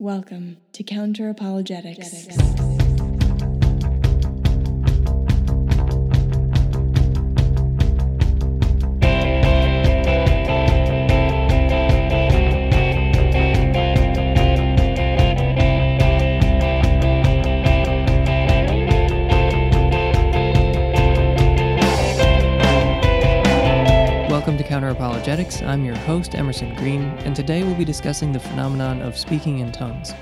Welcome 0.00 0.58
to 0.74 0.84
Counter 0.84 1.28
Apologetics. 1.28 2.28
Apologetics. 25.28 25.60
I'm 25.60 25.84
your 25.84 25.94
host, 25.94 26.34
Emerson 26.34 26.74
Green, 26.76 27.02
and 27.02 27.36
today 27.36 27.62
we'll 27.62 27.74
be 27.74 27.84
discussing 27.84 28.32
the 28.32 28.40
phenomenon 28.40 29.02
of 29.02 29.14
speaking 29.14 29.58
in 29.58 29.70
tongues. 29.72 30.14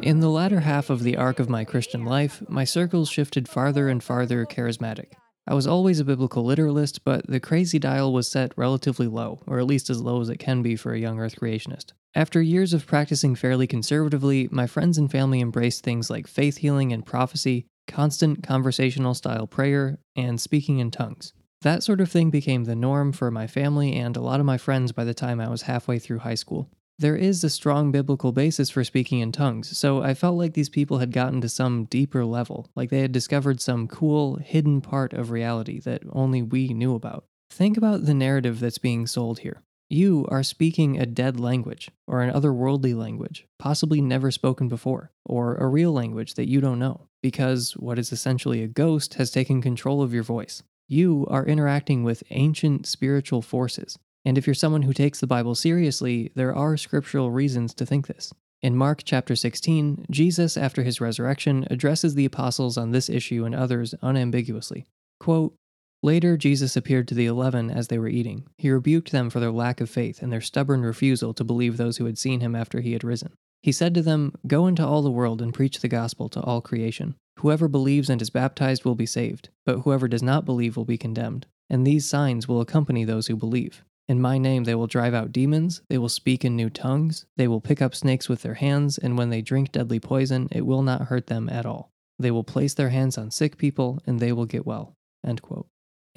In 0.00 0.20
the 0.20 0.30
latter 0.30 0.60
half 0.60 0.88
of 0.88 1.02
the 1.02 1.18
arc 1.18 1.38
of 1.38 1.50
my 1.50 1.64
Christian 1.66 2.06
life, 2.06 2.42
my 2.48 2.64
circles 2.64 3.10
shifted 3.10 3.46
farther 3.46 3.90
and 3.90 4.02
farther 4.02 4.46
charismatic. 4.46 5.19
I 5.50 5.54
was 5.54 5.66
always 5.66 5.98
a 5.98 6.04
biblical 6.04 6.44
literalist, 6.44 7.02
but 7.02 7.26
the 7.26 7.40
crazy 7.40 7.80
dial 7.80 8.12
was 8.12 8.30
set 8.30 8.52
relatively 8.56 9.08
low, 9.08 9.42
or 9.48 9.58
at 9.58 9.66
least 9.66 9.90
as 9.90 10.00
low 10.00 10.20
as 10.20 10.28
it 10.28 10.36
can 10.36 10.62
be 10.62 10.76
for 10.76 10.92
a 10.92 10.98
young 11.00 11.18
Earth 11.18 11.34
creationist. 11.40 11.86
After 12.14 12.40
years 12.40 12.72
of 12.72 12.86
practicing 12.86 13.34
fairly 13.34 13.66
conservatively, 13.66 14.48
my 14.52 14.68
friends 14.68 14.96
and 14.96 15.10
family 15.10 15.40
embraced 15.40 15.82
things 15.82 16.08
like 16.08 16.28
faith 16.28 16.58
healing 16.58 16.92
and 16.92 17.04
prophecy, 17.04 17.66
constant 17.88 18.44
conversational 18.44 19.12
style 19.12 19.48
prayer, 19.48 19.98
and 20.14 20.40
speaking 20.40 20.78
in 20.78 20.92
tongues. 20.92 21.32
That 21.62 21.82
sort 21.82 22.00
of 22.00 22.08
thing 22.08 22.30
became 22.30 22.62
the 22.62 22.76
norm 22.76 23.10
for 23.10 23.32
my 23.32 23.48
family 23.48 23.96
and 23.96 24.16
a 24.16 24.22
lot 24.22 24.38
of 24.38 24.46
my 24.46 24.56
friends 24.56 24.92
by 24.92 25.02
the 25.02 25.14
time 25.14 25.40
I 25.40 25.48
was 25.48 25.62
halfway 25.62 25.98
through 25.98 26.20
high 26.20 26.36
school. 26.36 26.70
There 27.00 27.16
is 27.16 27.42
a 27.42 27.48
strong 27.48 27.92
biblical 27.92 28.30
basis 28.30 28.68
for 28.68 28.84
speaking 28.84 29.20
in 29.20 29.32
tongues, 29.32 29.74
so 29.74 30.02
I 30.02 30.12
felt 30.12 30.36
like 30.36 30.52
these 30.52 30.68
people 30.68 30.98
had 30.98 31.12
gotten 31.12 31.40
to 31.40 31.48
some 31.48 31.86
deeper 31.86 32.26
level, 32.26 32.68
like 32.76 32.90
they 32.90 33.00
had 33.00 33.10
discovered 33.10 33.58
some 33.62 33.88
cool, 33.88 34.36
hidden 34.36 34.82
part 34.82 35.14
of 35.14 35.30
reality 35.30 35.80
that 35.80 36.02
only 36.12 36.42
we 36.42 36.74
knew 36.74 36.94
about. 36.94 37.24
Think 37.50 37.78
about 37.78 38.04
the 38.04 38.12
narrative 38.12 38.60
that's 38.60 38.76
being 38.76 39.06
sold 39.06 39.38
here. 39.38 39.62
You 39.88 40.26
are 40.28 40.42
speaking 40.42 40.98
a 41.00 41.06
dead 41.06 41.40
language, 41.40 41.90
or 42.06 42.20
an 42.20 42.34
otherworldly 42.34 42.94
language, 42.94 43.46
possibly 43.58 44.02
never 44.02 44.30
spoken 44.30 44.68
before, 44.68 45.10
or 45.24 45.56
a 45.56 45.68
real 45.68 45.92
language 45.92 46.34
that 46.34 46.50
you 46.50 46.60
don't 46.60 46.78
know, 46.78 47.06
because 47.22 47.72
what 47.78 47.98
is 47.98 48.12
essentially 48.12 48.62
a 48.62 48.68
ghost 48.68 49.14
has 49.14 49.30
taken 49.30 49.62
control 49.62 50.02
of 50.02 50.12
your 50.12 50.22
voice. 50.22 50.62
You 50.86 51.26
are 51.30 51.46
interacting 51.46 52.04
with 52.04 52.22
ancient 52.28 52.86
spiritual 52.86 53.40
forces, 53.40 53.98
and 54.24 54.36
if 54.36 54.46
you're 54.46 54.54
someone 54.54 54.82
who 54.82 54.92
takes 54.92 55.20
the 55.20 55.26
Bible 55.26 55.54
seriously, 55.54 56.30
there 56.34 56.54
are 56.54 56.76
scriptural 56.76 57.30
reasons 57.30 57.74
to 57.74 57.86
think 57.86 58.06
this. 58.06 58.32
In 58.62 58.76
Mark 58.76 59.02
chapter 59.04 59.34
16, 59.34 60.06
Jesus, 60.10 60.56
after 60.56 60.82
his 60.82 61.00
resurrection, 61.00 61.66
addresses 61.70 62.14
the 62.14 62.26
apostles 62.26 62.76
on 62.76 62.90
this 62.90 63.08
issue 63.08 63.44
and 63.44 63.54
others 63.54 63.94
unambiguously. 64.02 64.84
Quote, 65.18 65.54
Later, 66.02 66.36
Jesus 66.36 66.76
appeared 66.76 67.08
to 67.08 67.14
the 67.14 67.26
eleven 67.26 67.70
as 67.70 67.88
they 67.88 67.98
were 67.98 68.08
eating. 68.08 68.46
He 68.56 68.70
rebuked 68.70 69.12
them 69.12 69.28
for 69.28 69.40
their 69.40 69.50
lack 69.50 69.80
of 69.80 69.90
faith 69.90 70.22
and 70.22 70.32
their 70.32 70.40
stubborn 70.40 70.82
refusal 70.82 71.34
to 71.34 71.44
believe 71.44 71.76
those 71.76 71.98
who 71.98 72.06
had 72.06 72.18
seen 72.18 72.40
him 72.40 72.54
after 72.54 72.80
he 72.80 72.92
had 72.92 73.04
risen. 73.04 73.32
He 73.62 73.72
said 73.72 73.94
to 73.94 74.02
them, 74.02 74.32
Go 74.46 74.66
into 74.66 74.86
all 74.86 75.02
the 75.02 75.10
world 75.10 75.42
and 75.42 75.52
preach 75.52 75.80
the 75.80 75.88
gospel 75.88 76.30
to 76.30 76.40
all 76.40 76.62
creation. 76.62 77.16
Whoever 77.40 77.68
believes 77.68 78.08
and 78.08 78.20
is 78.20 78.30
baptized 78.30 78.84
will 78.84 78.94
be 78.94 79.06
saved, 79.06 79.50
but 79.66 79.80
whoever 79.80 80.08
does 80.08 80.22
not 80.22 80.46
believe 80.46 80.76
will 80.76 80.86
be 80.86 80.98
condemned. 80.98 81.46
And 81.68 81.86
these 81.86 82.08
signs 82.08 82.48
will 82.48 82.60
accompany 82.60 83.04
those 83.04 83.26
who 83.26 83.36
believe. 83.36 83.82
In 84.10 84.20
my 84.20 84.38
name 84.38 84.64
they 84.64 84.74
will 84.74 84.88
drive 84.88 85.14
out 85.14 85.30
demons, 85.30 85.82
they 85.88 85.96
will 85.96 86.08
speak 86.08 86.44
in 86.44 86.56
new 86.56 86.68
tongues, 86.68 87.26
they 87.36 87.46
will 87.46 87.60
pick 87.60 87.80
up 87.80 87.94
snakes 87.94 88.28
with 88.28 88.42
their 88.42 88.54
hands, 88.54 88.98
and 88.98 89.16
when 89.16 89.30
they 89.30 89.40
drink 89.40 89.70
deadly 89.70 90.00
poison, 90.00 90.48
it 90.50 90.66
will 90.66 90.82
not 90.82 91.02
hurt 91.02 91.28
them 91.28 91.48
at 91.48 91.64
all. 91.64 91.92
They 92.18 92.32
will 92.32 92.42
place 92.42 92.74
their 92.74 92.88
hands 92.88 93.16
on 93.16 93.30
sick 93.30 93.56
people, 93.56 94.00
and 94.08 94.18
they 94.18 94.32
will 94.32 94.46
get 94.46 94.66
well. 94.66 94.96
And 95.22 95.40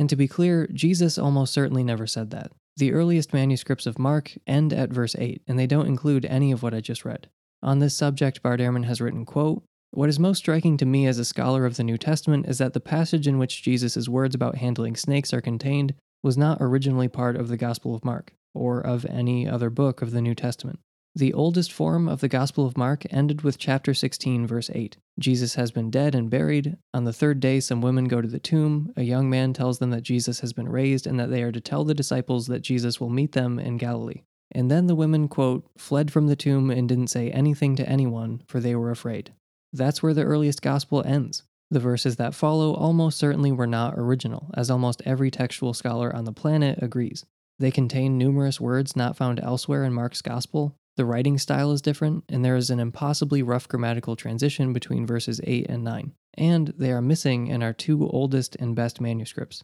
to 0.09 0.15
be 0.15 0.27
clear, 0.27 0.65
Jesus 0.73 1.19
almost 1.19 1.53
certainly 1.53 1.83
never 1.83 2.07
said 2.07 2.31
that. 2.31 2.51
The 2.77 2.93
earliest 2.93 3.31
manuscripts 3.31 3.85
of 3.85 3.99
Mark 3.99 4.31
end 4.47 4.73
at 4.73 4.89
verse 4.89 5.15
8, 5.15 5.43
and 5.47 5.59
they 5.59 5.67
don't 5.67 5.85
include 5.85 6.25
any 6.25 6.51
of 6.51 6.63
what 6.63 6.73
I 6.73 6.81
just 6.81 7.05
read. 7.05 7.29
On 7.61 7.77
this 7.77 7.95
subject, 7.95 8.41
Bart 8.41 8.59
Ehrman 8.59 8.85
has 8.85 9.01
written, 9.01 9.23
quote, 9.23 9.63
What 9.91 10.09
is 10.09 10.17
most 10.17 10.39
striking 10.39 10.77
to 10.77 10.87
me 10.87 11.05
as 11.05 11.19
a 11.19 11.25
scholar 11.25 11.63
of 11.63 11.77
the 11.77 11.83
New 11.83 11.99
Testament 11.99 12.47
is 12.47 12.57
that 12.57 12.73
the 12.73 12.79
passage 12.79 13.27
in 13.27 13.37
which 13.37 13.61
Jesus' 13.61 14.09
words 14.09 14.33
about 14.33 14.57
handling 14.57 14.95
snakes 14.95 15.31
are 15.31 15.41
contained 15.41 15.93
was 16.23 16.37
not 16.37 16.57
originally 16.61 17.07
part 17.07 17.35
of 17.35 17.49
the 17.49 17.57
Gospel 17.57 17.93
of 17.93 18.05
Mark, 18.05 18.33
or 18.55 18.79
of 18.79 19.05
any 19.05 19.47
other 19.47 19.69
book 19.69 20.01
of 20.01 20.11
the 20.11 20.21
New 20.21 20.33
Testament. 20.33 20.79
The 21.15 21.33
oldest 21.33 21.71
form 21.71 22.09
of 22.09 22.21
the 22.21 22.27
Gospel 22.27 22.65
of 22.65 22.75
Mark 22.75 23.03
ended 23.11 23.43
with 23.43 23.59
chapter 23.59 23.93
16, 23.93 24.47
verse 24.47 24.71
8. 24.73 24.97
Jesus 25.19 25.53
has 25.53 25.69
been 25.69 25.91
dead 25.91 26.15
and 26.15 26.27
buried. 26.27 26.75
On 26.91 27.03
the 27.03 27.13
third 27.13 27.39
day, 27.39 27.59
some 27.59 27.81
women 27.81 28.05
go 28.05 28.19
to 28.19 28.27
the 28.27 28.39
tomb. 28.39 28.91
A 28.97 29.03
young 29.03 29.29
man 29.29 29.53
tells 29.53 29.77
them 29.77 29.91
that 29.91 30.01
Jesus 30.01 30.39
has 30.39 30.53
been 30.53 30.67
raised 30.67 31.05
and 31.05 31.19
that 31.19 31.29
they 31.29 31.43
are 31.43 31.51
to 31.51 31.61
tell 31.61 31.83
the 31.83 31.93
disciples 31.93 32.47
that 32.47 32.63
Jesus 32.63 32.99
will 32.99 33.11
meet 33.11 33.33
them 33.33 33.59
in 33.59 33.77
Galilee. 33.77 34.23
And 34.51 34.71
then 34.71 34.87
the 34.87 34.95
women, 34.95 35.27
quote, 35.27 35.69
fled 35.77 36.11
from 36.11 36.25
the 36.25 36.35
tomb 36.35 36.71
and 36.71 36.89
didn't 36.89 37.07
say 37.07 37.29
anything 37.29 37.75
to 37.75 37.87
anyone, 37.87 38.41
for 38.47 38.59
they 38.59 38.75
were 38.75 38.89
afraid. 38.89 39.33
That's 39.71 40.01
where 40.01 40.15
the 40.15 40.23
earliest 40.23 40.63
gospel 40.63 41.03
ends. 41.05 41.43
The 41.71 41.79
verses 41.79 42.17
that 42.17 42.35
follow 42.35 42.73
almost 42.73 43.17
certainly 43.17 43.51
were 43.51 43.67
not 43.67 43.95
original, 43.97 44.51
as 44.55 44.69
almost 44.69 45.01
every 45.05 45.31
textual 45.31 45.73
scholar 45.73 46.15
on 46.15 46.25
the 46.25 46.33
planet 46.33 46.79
agrees. 46.81 47.25
They 47.59 47.71
contain 47.71 48.17
numerous 48.17 48.59
words 48.59 48.95
not 48.95 49.15
found 49.15 49.39
elsewhere 49.39 49.83
in 49.83 49.93
Mark's 49.93 50.21
gospel. 50.21 50.75
The 50.97 51.05
writing 51.05 51.37
style 51.37 51.71
is 51.71 51.81
different, 51.81 52.23
and 52.29 52.43
there 52.43 52.55
is 52.55 52.69
an 52.69 52.79
impossibly 52.79 53.41
rough 53.41 53.67
grammatical 53.67 54.15
transition 54.15 54.73
between 54.73 55.07
verses 55.07 55.41
8 55.43 55.67
and 55.69 55.83
9. 55.83 56.13
And 56.35 56.73
they 56.77 56.91
are 56.91 57.01
missing 57.01 57.47
in 57.47 57.63
our 57.63 57.73
two 57.73 58.07
oldest 58.07 58.55
and 58.57 58.75
best 58.75 59.01
manuscripts. 59.01 59.63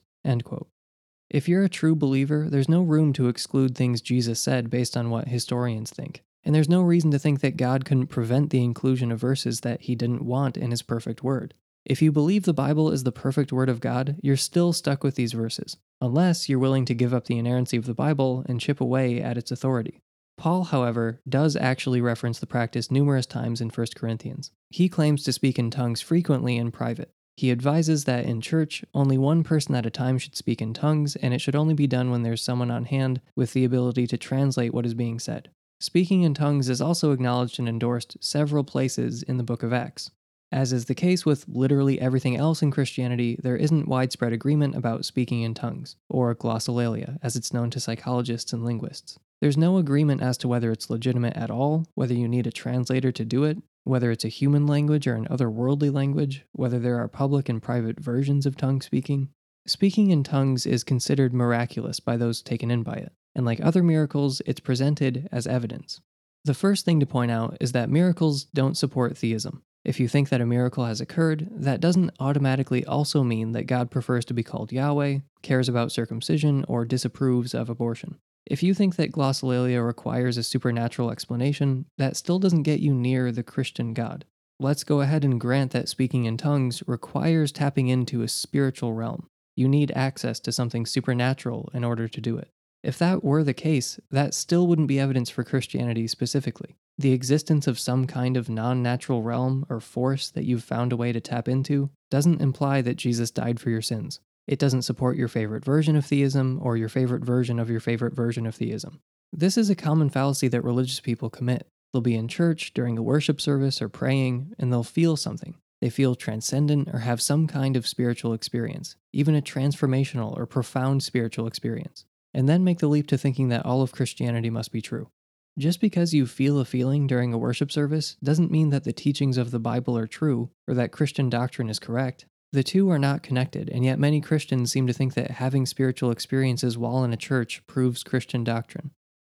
If 1.29 1.47
you're 1.47 1.63
a 1.63 1.69
true 1.69 1.95
believer, 1.95 2.47
there's 2.49 2.69
no 2.69 2.81
room 2.81 3.13
to 3.13 3.27
exclude 3.27 3.75
things 3.75 4.01
Jesus 4.01 4.39
said 4.39 4.71
based 4.71 4.97
on 4.97 5.11
what 5.11 5.27
historians 5.27 5.91
think. 5.91 6.23
And 6.43 6.55
there's 6.55 6.69
no 6.69 6.81
reason 6.81 7.11
to 7.11 7.19
think 7.19 7.41
that 7.41 7.57
God 7.57 7.85
couldn't 7.85 8.07
prevent 8.07 8.49
the 8.49 8.63
inclusion 8.63 9.11
of 9.11 9.19
verses 9.19 9.59
that 9.61 9.81
he 9.81 9.93
didn't 9.93 10.25
want 10.25 10.57
in 10.57 10.71
his 10.71 10.81
perfect 10.81 11.23
word. 11.23 11.53
If 11.85 12.01
you 12.01 12.11
believe 12.11 12.43
the 12.43 12.53
Bible 12.53 12.91
is 12.91 13.03
the 13.03 13.11
perfect 13.11 13.51
word 13.51 13.69
of 13.69 13.79
God, 13.79 14.17
you're 14.21 14.37
still 14.37 14.73
stuck 14.73 15.03
with 15.03 15.15
these 15.15 15.33
verses, 15.33 15.77
unless 16.01 16.49
you're 16.49 16.59
willing 16.59 16.85
to 16.85 16.93
give 16.93 17.13
up 17.13 17.25
the 17.25 17.37
inerrancy 17.37 17.77
of 17.77 17.85
the 17.85 17.93
Bible 17.93 18.45
and 18.47 18.59
chip 18.59 18.81
away 18.81 19.21
at 19.21 19.37
its 19.37 19.49
authority. 19.49 20.01
Paul, 20.37 20.65
however, 20.65 21.19
does 21.27 21.55
actually 21.55 21.99
reference 21.99 22.39
the 22.39 22.47
practice 22.47 22.91
numerous 22.91 23.25
times 23.25 23.59
in 23.59 23.69
1 23.69 23.87
Corinthians. 23.95 24.51
He 24.69 24.87
claims 24.87 25.23
to 25.23 25.33
speak 25.33 25.59
in 25.59 25.69
tongues 25.69 25.99
frequently 25.99 26.57
in 26.57 26.71
private. 26.71 27.11
He 27.35 27.51
advises 27.51 28.03
that 28.05 28.25
in 28.25 28.41
church, 28.41 28.83
only 28.93 29.17
one 29.17 29.43
person 29.43 29.73
at 29.73 29.85
a 29.85 29.89
time 29.89 30.17
should 30.17 30.35
speak 30.35 30.61
in 30.61 30.73
tongues, 30.73 31.15
and 31.15 31.33
it 31.33 31.39
should 31.39 31.55
only 31.55 31.73
be 31.73 31.87
done 31.87 32.11
when 32.11 32.23
there's 32.23 32.41
someone 32.41 32.71
on 32.71 32.85
hand 32.85 33.21
with 33.35 33.53
the 33.53 33.65
ability 33.65 34.07
to 34.07 34.17
translate 34.17 34.73
what 34.73 34.85
is 34.85 34.93
being 34.93 35.19
said. 35.19 35.49
Speaking 35.79 36.23
in 36.23 36.33
tongues 36.33 36.67
is 36.67 36.81
also 36.81 37.13
acknowledged 37.13 37.57
and 37.57 37.69
endorsed 37.69 38.17
several 38.19 38.65
places 38.65 39.23
in 39.23 39.37
the 39.37 39.43
book 39.43 39.63
of 39.63 39.71
Acts. 39.71 40.11
As 40.51 40.73
is 40.73 40.85
the 40.85 40.95
case 40.95 41.25
with 41.25 41.45
literally 41.47 42.01
everything 42.01 42.35
else 42.35 42.63
in 42.63 42.71
Christianity, 42.71 43.39
there 43.41 43.55
isn't 43.55 43.87
widespread 43.87 44.33
agreement 44.33 44.75
about 44.75 45.05
speaking 45.05 45.43
in 45.43 45.53
tongues, 45.53 45.95
or 46.09 46.33
glossolalia, 46.33 47.19
as 47.21 47.35
it's 47.35 47.53
known 47.53 47.69
to 47.69 47.79
psychologists 47.79 48.51
and 48.51 48.65
linguists. 48.65 49.19
There's 49.41 49.57
no 49.57 49.77
agreement 49.77 50.21
as 50.21 50.37
to 50.39 50.47
whether 50.47 50.71
it's 50.71 50.89
legitimate 50.89 51.37
at 51.37 51.51
all, 51.51 51.85
whether 51.93 52.15
you 52.15 52.27
need 52.27 52.47
a 52.47 52.51
translator 52.51 53.11
to 53.11 53.23
do 53.23 53.43
it, 53.43 53.57
whether 53.83 54.09
it's 54.11 54.25
a 54.25 54.29
human 54.29 54.65
language 54.65 55.07
or 55.07 55.13
an 55.13 55.27
otherworldly 55.27 55.93
language, 55.93 56.45
whether 56.51 56.79
there 56.79 56.97
are 56.97 57.07
public 57.07 57.47
and 57.47 57.61
private 57.61 57.99
versions 57.99 58.45
of 58.45 58.57
tongue 58.57 58.81
speaking. 58.81 59.29
Speaking 59.67 60.09
in 60.09 60.23
tongues 60.23 60.65
is 60.65 60.83
considered 60.83 61.33
miraculous 61.33 61.99
by 61.99 62.17
those 62.17 62.41
taken 62.41 62.71
in 62.71 62.81
by 62.81 62.95
it, 62.95 63.11
and 63.35 63.45
like 63.45 63.61
other 63.61 63.83
miracles, 63.83 64.41
it's 64.47 64.59
presented 64.59 65.29
as 65.31 65.45
evidence. 65.45 66.01
The 66.43 66.53
first 66.55 66.85
thing 66.85 66.99
to 67.01 67.05
point 67.05 67.29
out 67.29 67.57
is 67.61 67.71
that 67.73 67.89
miracles 67.89 68.45
don't 68.45 68.77
support 68.77 69.17
theism. 69.17 69.61
If 69.85 69.99
you 69.99 70.07
think 70.07 70.29
that 70.29 70.41
a 70.41 70.45
miracle 70.45 70.85
has 70.85 70.99
occurred, 70.99 71.47
that 71.51 71.79
doesn't 71.79 72.11
automatically 72.19 72.85
also 72.85 73.23
mean 73.23 73.53
that 73.53 73.63
God 73.63 73.89
prefers 73.89 74.25
to 74.25 74.33
be 74.33 74.43
called 74.43 74.71
Yahweh, 74.71 75.19
cares 75.41 75.69
about 75.69 75.91
circumcision, 75.91 76.65
or 76.67 76.83
disapproves 76.83 77.53
of 77.53 77.69
abortion. 77.69 78.19
If 78.45 78.61
you 78.61 78.73
think 78.73 78.95
that 78.95 79.11
glossolalia 79.11 79.85
requires 79.85 80.37
a 80.37 80.43
supernatural 80.43 81.11
explanation, 81.11 81.85
that 81.97 82.17
still 82.17 82.39
doesn't 82.39 82.63
get 82.63 82.79
you 82.79 82.93
near 82.93 83.31
the 83.31 83.43
Christian 83.43 83.93
God. 83.93 84.25
Let's 84.59 84.83
go 84.83 84.99
ahead 85.01 85.23
and 85.23 85.39
grant 85.39 85.71
that 85.71 85.87
speaking 85.87 86.25
in 86.25 86.35
tongues 86.35 86.83
requires 86.85 87.51
tapping 87.51 87.87
into 87.87 88.21
a 88.21 88.27
spiritual 88.27 88.93
realm. 88.93 89.27
You 89.55 89.69
need 89.69 89.91
access 89.95 90.39
to 90.41 90.51
something 90.51 90.85
supernatural 90.85 91.69
in 91.73 91.83
order 91.85 92.07
to 92.07 92.21
do 92.21 92.37
it. 92.37 92.49
If 92.83 92.97
that 92.99 93.23
were 93.23 93.43
the 93.43 93.53
case, 93.53 93.99
that 94.09 94.33
still 94.33 94.67
wouldn't 94.67 94.87
be 94.87 94.99
evidence 94.99 95.29
for 95.29 95.43
Christianity 95.43 96.07
specifically. 96.07 96.75
The 96.97 97.13
existence 97.13 97.67
of 97.67 97.79
some 97.79 98.07
kind 98.07 98.37
of 98.37 98.49
non 98.49 98.83
natural 98.83 99.21
realm 99.21 99.65
or 99.69 99.79
force 99.79 100.29
that 100.31 100.45
you've 100.45 100.63
found 100.63 100.91
a 100.91 100.97
way 100.97 101.11
to 101.11 101.21
tap 101.21 101.47
into 101.47 101.89
doesn't 102.09 102.41
imply 102.41 102.81
that 102.81 102.97
Jesus 102.97 103.31
died 103.31 103.59
for 103.59 103.69
your 103.69 103.81
sins. 103.81 104.19
It 104.47 104.59
doesn't 104.59 104.81
support 104.81 105.15
your 105.15 105.27
favorite 105.27 105.63
version 105.63 105.95
of 105.95 106.05
theism 106.05 106.59
or 106.61 106.75
your 106.75 106.89
favorite 106.89 107.23
version 107.23 107.59
of 107.59 107.69
your 107.69 107.79
favorite 107.79 108.13
version 108.13 108.45
of 108.45 108.55
theism. 108.55 108.99
This 109.31 109.57
is 109.57 109.69
a 109.69 109.75
common 109.75 110.09
fallacy 110.09 110.47
that 110.47 110.63
religious 110.63 110.99
people 110.99 111.29
commit. 111.29 111.67
They'll 111.93 112.01
be 112.01 112.15
in 112.15 112.27
church 112.27 112.73
during 112.73 112.97
a 112.97 113.03
worship 113.03 113.39
service 113.39 113.81
or 113.81 113.89
praying, 113.89 114.55
and 114.57 114.71
they'll 114.71 114.83
feel 114.83 115.15
something. 115.15 115.55
They 115.81 115.89
feel 115.89 116.15
transcendent 116.15 116.89
or 116.91 116.99
have 116.99 117.21
some 117.21 117.47
kind 117.47 117.77
of 117.77 117.87
spiritual 117.87 118.33
experience, 118.33 118.95
even 119.13 119.35
a 119.35 119.41
transformational 119.41 120.35
or 120.35 120.45
profound 120.45 121.03
spiritual 121.03 121.47
experience, 121.47 122.05
and 122.33 122.47
then 122.47 122.63
make 122.63 122.79
the 122.79 122.87
leap 122.87 123.07
to 123.07 123.17
thinking 123.17 123.49
that 123.49 123.65
all 123.65 123.81
of 123.81 123.91
Christianity 123.91 124.49
must 124.49 124.71
be 124.71 124.81
true. 124.81 125.09
Just 125.57 125.81
because 125.81 126.13
you 126.13 126.25
feel 126.25 126.59
a 126.59 126.65
feeling 126.65 127.05
during 127.05 127.33
a 127.33 127.37
worship 127.37 127.71
service 127.71 128.15
doesn't 128.23 128.51
mean 128.51 128.69
that 128.69 128.85
the 128.85 128.93
teachings 128.93 129.37
of 129.37 129.51
the 129.51 129.59
Bible 129.59 129.97
are 129.97 130.07
true 130.07 130.51
or 130.67 130.73
that 130.73 130.91
Christian 130.91 131.29
doctrine 131.29 131.69
is 131.69 131.79
correct. 131.79 132.25
The 132.51 132.63
two 132.63 132.89
are 132.89 132.97
not 132.97 133.23
connected, 133.23 133.69
and 133.69 133.85
yet 133.85 133.99
many 133.99 134.21
Christians 134.21 134.71
seem 134.71 134.87
to 134.87 134.93
think 134.93 135.13
that 135.13 135.31
having 135.31 135.65
spiritual 135.65 136.11
experiences 136.11 136.77
while 136.77 137.03
in 137.03 137.13
a 137.13 137.17
church 137.17 137.61
proves 137.67 138.03
Christian 138.03 138.43
doctrine. 138.43 138.91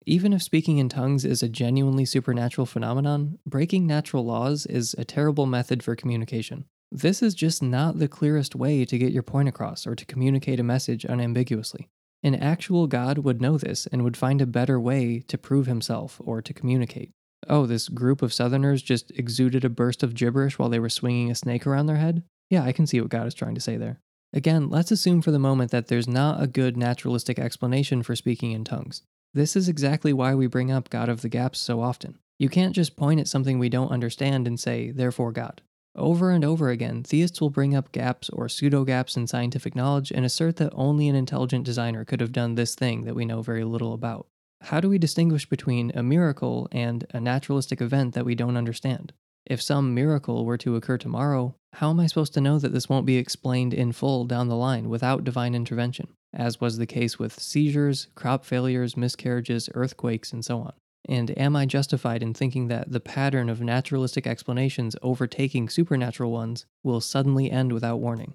Even 0.06 0.34
if 0.34 0.42
speaking 0.42 0.80
in 0.80 0.90
tongues 0.90 1.24
is 1.24 1.44
a 1.44 1.50
genuinely 1.50 2.06
supernatural 2.06 2.66
phenomenon, 2.66 3.38
breaking 3.46 3.86
natural 3.86 4.26
laws 4.26 4.66
is 4.66 4.96
a 4.98 5.06
terrible 5.06 5.46
method 5.46 5.84
for 5.84 5.96
communication. 5.96 6.66
This 6.92 7.22
is 7.22 7.34
just 7.34 7.62
not 7.62 8.00
the 8.00 8.08
clearest 8.08 8.56
way 8.56 8.86
to 8.86 8.98
get 8.98 9.14
your 9.14 9.24
point 9.24 9.50
across 9.50 9.86
or 9.88 9.96
to 9.96 10.06
communicate 10.06 10.60
a 10.60 10.64
message 10.64 11.06
unambiguously. 11.06 11.90
An 12.24 12.36
actual 12.36 12.88
God 12.88 13.18
would 13.20 13.42
know 13.42 13.58
this 13.58 13.86
and 13.88 14.04
would 14.04 14.16
find 14.16 14.42
a 14.42 14.46
better 14.46 14.80
way 14.80 15.20
to 15.28 15.38
prove 15.38 15.68
himself 15.68 16.22
or 16.24 16.42
to 16.42 16.54
communicate. 16.54 17.12
Oh, 17.50 17.66
this 17.66 17.90
group 17.90 18.22
of 18.22 18.34
Southerners 18.34 18.82
just 18.82 19.12
exuded 19.12 19.66
a 19.66 19.70
burst 19.70 20.04
of 20.04 20.14
gibberish 20.14 20.58
while 20.58 20.70
they 20.70 20.80
were 20.80 20.90
swinging 20.90 21.30
a 21.30 21.36
snake 21.36 21.68
around 21.68 21.88
their 21.88 21.98
head? 21.98 22.24
Yeah, 22.50 22.64
I 22.64 22.72
can 22.72 22.88
see 22.88 23.02
what 23.02 23.10
God 23.10 23.28
is 23.28 23.34
trying 23.34 23.56
to 23.56 23.62
say 23.62 23.76
there. 23.76 24.00
Again, 24.32 24.70
let's 24.70 24.92
assume 24.92 25.22
for 25.22 25.32
the 25.32 25.40
moment 25.40 25.72
that 25.72 25.88
there's 25.88 26.08
not 26.08 26.42
a 26.42 26.48
good 26.48 26.78
naturalistic 26.78 27.38
explanation 27.38 28.02
for 28.04 28.16
speaking 28.16 28.52
in 28.52 28.64
tongues. 28.64 29.04
This 29.34 29.56
is 29.56 29.68
exactly 29.68 30.14
why 30.14 30.34
we 30.34 30.48
bring 30.48 30.72
up 30.72 30.90
God 30.90 31.10
of 31.10 31.22
the 31.22 31.30
gaps 31.30 31.60
so 31.60 31.82
often. 31.82 32.18
You 32.40 32.50
can't 32.50 32.74
just 32.74 32.96
point 32.96 33.20
at 33.20 33.28
something 33.28 33.60
we 33.60 33.70
don't 33.70 33.92
understand 33.92 34.48
and 34.48 34.60
say, 34.60 34.92
therefore 34.92 35.32
God. 35.32 35.62
Over 35.96 36.32
and 36.32 36.44
over 36.44 36.70
again, 36.70 37.04
theists 37.04 37.40
will 37.40 37.52
bring 37.52 37.76
up 37.76 37.92
gaps 37.92 38.30
or 38.30 38.50
pseudo 38.50 38.84
gaps 38.84 39.16
in 39.16 39.28
scientific 39.28 39.76
knowledge 39.76 40.12
and 40.12 40.26
assert 40.26 40.56
that 40.56 40.74
only 40.74 41.08
an 41.08 41.16
intelligent 41.16 41.66
designer 41.66 42.04
could 42.04 42.20
have 42.20 42.32
done 42.32 42.56
this 42.56 42.74
thing 42.74 43.04
that 43.04 43.16
we 43.16 43.26
know 43.26 43.44
very 43.44 43.64
little 43.64 43.94
about. 43.94 44.28
How 44.62 44.80
do 44.80 44.90
we 44.90 44.98
distinguish 44.98 45.48
between 45.48 45.92
a 45.94 46.02
miracle 46.02 46.68
and 46.72 47.06
a 47.12 47.20
naturalistic 47.20 47.80
event 47.80 48.16
that 48.16 48.26
we 48.26 48.34
don't 48.34 48.58
understand? 48.58 49.14
If 49.46 49.62
some 49.62 49.94
miracle 49.94 50.46
were 50.46 50.58
to 50.60 50.76
occur 50.76 50.98
tomorrow, 50.98 51.56
how 51.74 51.90
am 51.90 52.00
I 52.00 52.08
supposed 52.08 52.34
to 52.36 52.42
know 52.42 52.58
that 52.60 52.72
this 52.72 52.88
won't 52.88 53.06
be 53.06 53.18
explained 53.18 53.74
in 53.74 53.92
full 53.92 54.26
down 54.26 54.48
the 54.48 54.56
line 54.56 54.90
without 54.90 55.26
divine 55.26 55.54
intervention, 55.54 56.08
as 56.34 56.62
was 56.62 56.78
the 56.78 56.88
case 56.88 57.20
with 57.20 57.38
seizures, 57.40 58.08
crop 58.16 58.46
failures, 58.46 58.96
miscarriages, 58.96 59.70
earthquakes, 59.74 60.32
and 60.32 60.46
so 60.46 60.60
on? 60.60 60.74
And 61.10 61.38
am 61.38 61.56
I 61.56 61.66
justified 61.66 62.24
in 62.24 62.34
thinking 62.34 62.70
that 62.70 62.92
the 62.92 63.00
pattern 63.00 63.50
of 63.50 63.60
naturalistic 63.60 64.26
explanations 64.26 64.96
overtaking 65.02 65.68
supernatural 65.68 66.32
ones 66.32 66.66
will 66.82 67.02
suddenly 67.02 67.52
end 67.52 67.74
without 67.74 67.98
warning? 67.98 68.34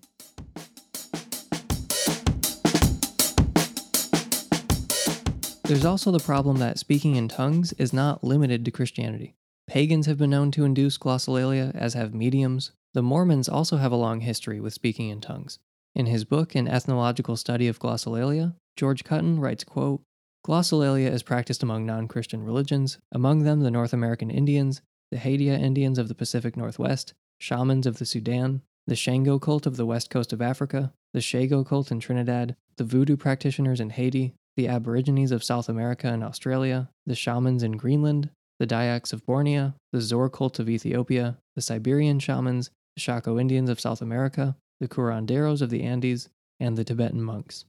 There's 5.64 5.84
also 5.84 6.10
the 6.10 6.18
problem 6.18 6.56
that 6.58 6.78
speaking 6.78 7.16
in 7.16 7.28
tongues 7.28 7.72
is 7.74 7.92
not 7.92 8.24
limited 8.24 8.64
to 8.64 8.70
Christianity. 8.70 9.34
Pagans 9.66 10.06
have 10.06 10.16
been 10.16 10.30
known 10.30 10.50
to 10.52 10.64
induce 10.64 10.96
glossolalia, 10.96 11.74
as 11.74 11.92
have 11.92 12.14
mediums. 12.14 12.72
The 12.94 13.02
Mormons 13.02 13.50
also 13.50 13.76
have 13.76 13.92
a 13.92 13.96
long 13.96 14.20
history 14.20 14.60
with 14.60 14.72
speaking 14.72 15.10
in 15.10 15.20
tongues. 15.20 15.58
In 15.94 16.06
his 16.06 16.24
book, 16.24 16.54
An 16.54 16.68
Ethnological 16.68 17.36
Study 17.36 17.68
of 17.68 17.78
Glossolalia, 17.78 18.54
George 18.76 19.04
Cutten 19.04 19.40
writes, 19.40 19.62
quote, 19.64 20.00
Glossolalia 20.48 21.12
is 21.12 21.22
practiced 21.22 21.62
among 21.62 21.84
non 21.84 22.08
Christian 22.08 22.42
religions, 22.42 22.98
among 23.12 23.40
them 23.40 23.60
the 23.60 23.70
North 23.70 23.92
American 23.92 24.30
Indians, 24.30 24.80
the 25.10 25.18
Haida 25.18 25.58
Indians 25.58 25.98
of 25.98 26.08
the 26.08 26.14
Pacific 26.14 26.56
Northwest, 26.56 27.12
shamans 27.38 27.86
of 27.86 27.98
the 27.98 28.06
Sudan, 28.06 28.62
the 28.86 28.96
Shango 28.96 29.38
cult 29.38 29.66
of 29.66 29.76
the 29.76 29.84
west 29.84 30.08
coast 30.08 30.32
of 30.32 30.40
Africa, 30.40 30.94
the 31.12 31.20
Shago 31.20 31.66
cult 31.66 31.90
in 31.90 32.00
Trinidad, 32.00 32.56
the 32.78 32.84
voodoo 32.84 33.18
practitioners 33.18 33.78
in 33.78 33.90
Haiti, 33.90 34.32
the 34.56 34.68
Aborigines 34.68 35.32
of 35.32 35.44
South 35.44 35.68
America 35.68 36.08
and 36.08 36.24
Australia, 36.24 36.88
the 37.04 37.14
shamans 37.14 37.62
in 37.62 37.72
Greenland, 37.72 38.30
the 38.58 38.66
Dayaks 38.66 39.12
of 39.12 39.26
Borneo, 39.26 39.74
the 39.92 40.00
Zar 40.00 40.30
cult 40.30 40.58
of 40.58 40.70
Ethiopia, 40.70 41.36
the 41.56 41.62
Siberian 41.62 42.18
shamans, 42.20 42.70
the 42.96 43.00
Shako 43.00 43.38
Indians 43.38 43.68
of 43.68 43.80
South 43.80 44.00
America, 44.00 44.56
the 44.80 44.88
curanderos 44.88 45.60
of 45.60 45.68
the 45.68 45.82
Andes, 45.82 46.30
and 46.58 46.78
the 46.78 46.84
Tibetan 46.84 47.22
monks. 47.22 47.66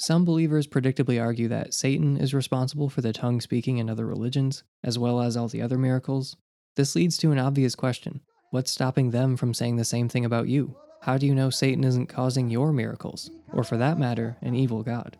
Some 0.00 0.24
believers 0.24 0.66
predictably 0.66 1.22
argue 1.22 1.46
that 1.48 1.74
Satan 1.74 2.16
is 2.16 2.32
responsible 2.32 2.88
for 2.88 3.02
the 3.02 3.12
tongue 3.12 3.38
speaking 3.42 3.76
in 3.76 3.90
other 3.90 4.06
religions, 4.06 4.64
as 4.82 4.98
well 4.98 5.20
as 5.20 5.36
all 5.36 5.46
the 5.46 5.60
other 5.60 5.76
miracles. 5.76 6.38
This 6.74 6.96
leads 6.96 7.18
to 7.18 7.32
an 7.32 7.38
obvious 7.38 7.74
question 7.74 8.22
What's 8.50 8.70
stopping 8.70 9.10
them 9.10 9.36
from 9.36 9.52
saying 9.52 9.76
the 9.76 9.84
same 9.84 10.08
thing 10.08 10.24
about 10.24 10.48
you? 10.48 10.74
How 11.02 11.18
do 11.18 11.26
you 11.26 11.34
know 11.34 11.50
Satan 11.50 11.84
isn't 11.84 12.06
causing 12.06 12.48
your 12.48 12.72
miracles, 12.72 13.30
or 13.52 13.62
for 13.62 13.76
that 13.76 13.98
matter, 13.98 14.38
an 14.40 14.54
evil 14.54 14.82
God? 14.82 15.18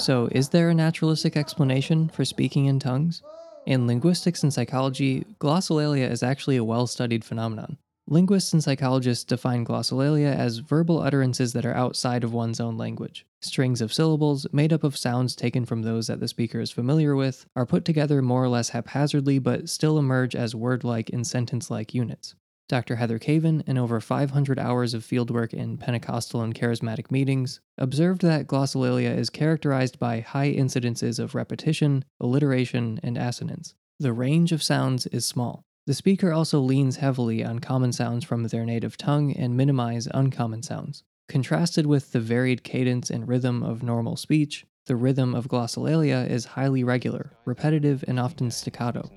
So, 0.00 0.28
is 0.32 0.48
there 0.48 0.70
a 0.70 0.74
naturalistic 0.74 1.36
explanation 1.36 2.08
for 2.08 2.24
speaking 2.24 2.66
in 2.66 2.80
tongues? 2.80 3.22
In 3.64 3.86
linguistics 3.86 4.42
and 4.42 4.52
psychology, 4.52 5.24
glossolalia 5.38 6.10
is 6.10 6.22
actually 6.22 6.56
a 6.56 6.64
well 6.64 6.88
studied 6.88 7.24
phenomenon. 7.24 7.78
Linguists 8.08 8.52
and 8.52 8.62
psychologists 8.62 9.24
define 9.24 9.64
glossolalia 9.64 10.34
as 10.34 10.58
verbal 10.58 11.00
utterances 11.00 11.52
that 11.52 11.64
are 11.64 11.74
outside 11.74 12.24
of 12.24 12.32
one's 12.32 12.58
own 12.58 12.76
language. 12.76 13.24
Strings 13.40 13.80
of 13.80 13.92
syllables, 13.92 14.46
made 14.52 14.72
up 14.72 14.82
of 14.82 14.96
sounds 14.96 15.36
taken 15.36 15.64
from 15.64 15.82
those 15.82 16.08
that 16.08 16.18
the 16.18 16.26
speaker 16.26 16.60
is 16.60 16.72
familiar 16.72 17.14
with, 17.14 17.46
are 17.54 17.64
put 17.64 17.84
together 17.84 18.20
more 18.20 18.42
or 18.42 18.48
less 18.48 18.70
haphazardly 18.70 19.38
but 19.38 19.68
still 19.68 19.96
emerge 19.96 20.34
as 20.34 20.54
word 20.54 20.82
like 20.82 21.10
and 21.10 21.24
sentence 21.24 21.70
like 21.70 21.94
units. 21.94 22.34
Dr. 22.68 22.96
Heather 22.96 23.18
Caven, 23.18 23.62
in 23.66 23.76
over 23.76 24.00
500 24.00 24.58
hours 24.58 24.94
of 24.94 25.04
fieldwork 25.04 25.52
in 25.52 25.76
Pentecostal 25.76 26.40
and 26.40 26.54
charismatic 26.54 27.10
meetings, 27.10 27.60
observed 27.76 28.22
that 28.22 28.46
glossolalia 28.46 29.16
is 29.16 29.30
characterized 29.30 29.98
by 29.98 30.20
high 30.20 30.52
incidences 30.52 31.18
of 31.18 31.34
repetition, 31.34 32.04
alliteration, 32.20 32.98
and 33.02 33.18
assonance. 33.18 33.74
The 33.98 34.12
range 34.12 34.52
of 34.52 34.62
sounds 34.62 35.06
is 35.08 35.26
small. 35.26 35.64
The 35.86 35.94
speaker 35.94 36.32
also 36.32 36.60
leans 36.60 36.96
heavily 36.96 37.44
on 37.44 37.58
common 37.58 37.92
sounds 37.92 38.24
from 38.24 38.44
their 38.44 38.64
native 38.64 38.96
tongue 38.96 39.32
and 39.32 39.56
minimize 39.56 40.08
uncommon 40.12 40.62
sounds. 40.62 41.02
Contrasted 41.28 41.86
with 41.86 42.12
the 42.12 42.20
varied 42.20 42.62
cadence 42.62 43.10
and 43.10 43.26
rhythm 43.26 43.62
of 43.62 43.82
normal 43.82 44.16
speech, 44.16 44.64
the 44.86 44.96
rhythm 44.96 45.34
of 45.34 45.48
glossolalia 45.48 46.28
is 46.28 46.44
highly 46.44 46.84
regular, 46.84 47.32
repetitive, 47.44 48.04
and 48.06 48.18
often 48.18 48.50
staccato 48.50 49.10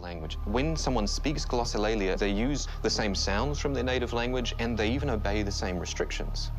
language. 0.00 0.38
When 0.44 0.76
someone 0.76 1.06
speaks 1.06 1.44
glossolalia, 1.44 2.18
they 2.18 2.30
use 2.30 2.68
the 2.82 2.90
same 2.90 3.14
sounds 3.14 3.58
from 3.58 3.74
their 3.74 3.84
native 3.84 4.12
language 4.12 4.54
and 4.58 4.76
they 4.76 4.90
even 4.90 5.10
obey 5.10 5.42
the 5.42 5.52
same 5.52 5.78
restrictions. 5.78 6.50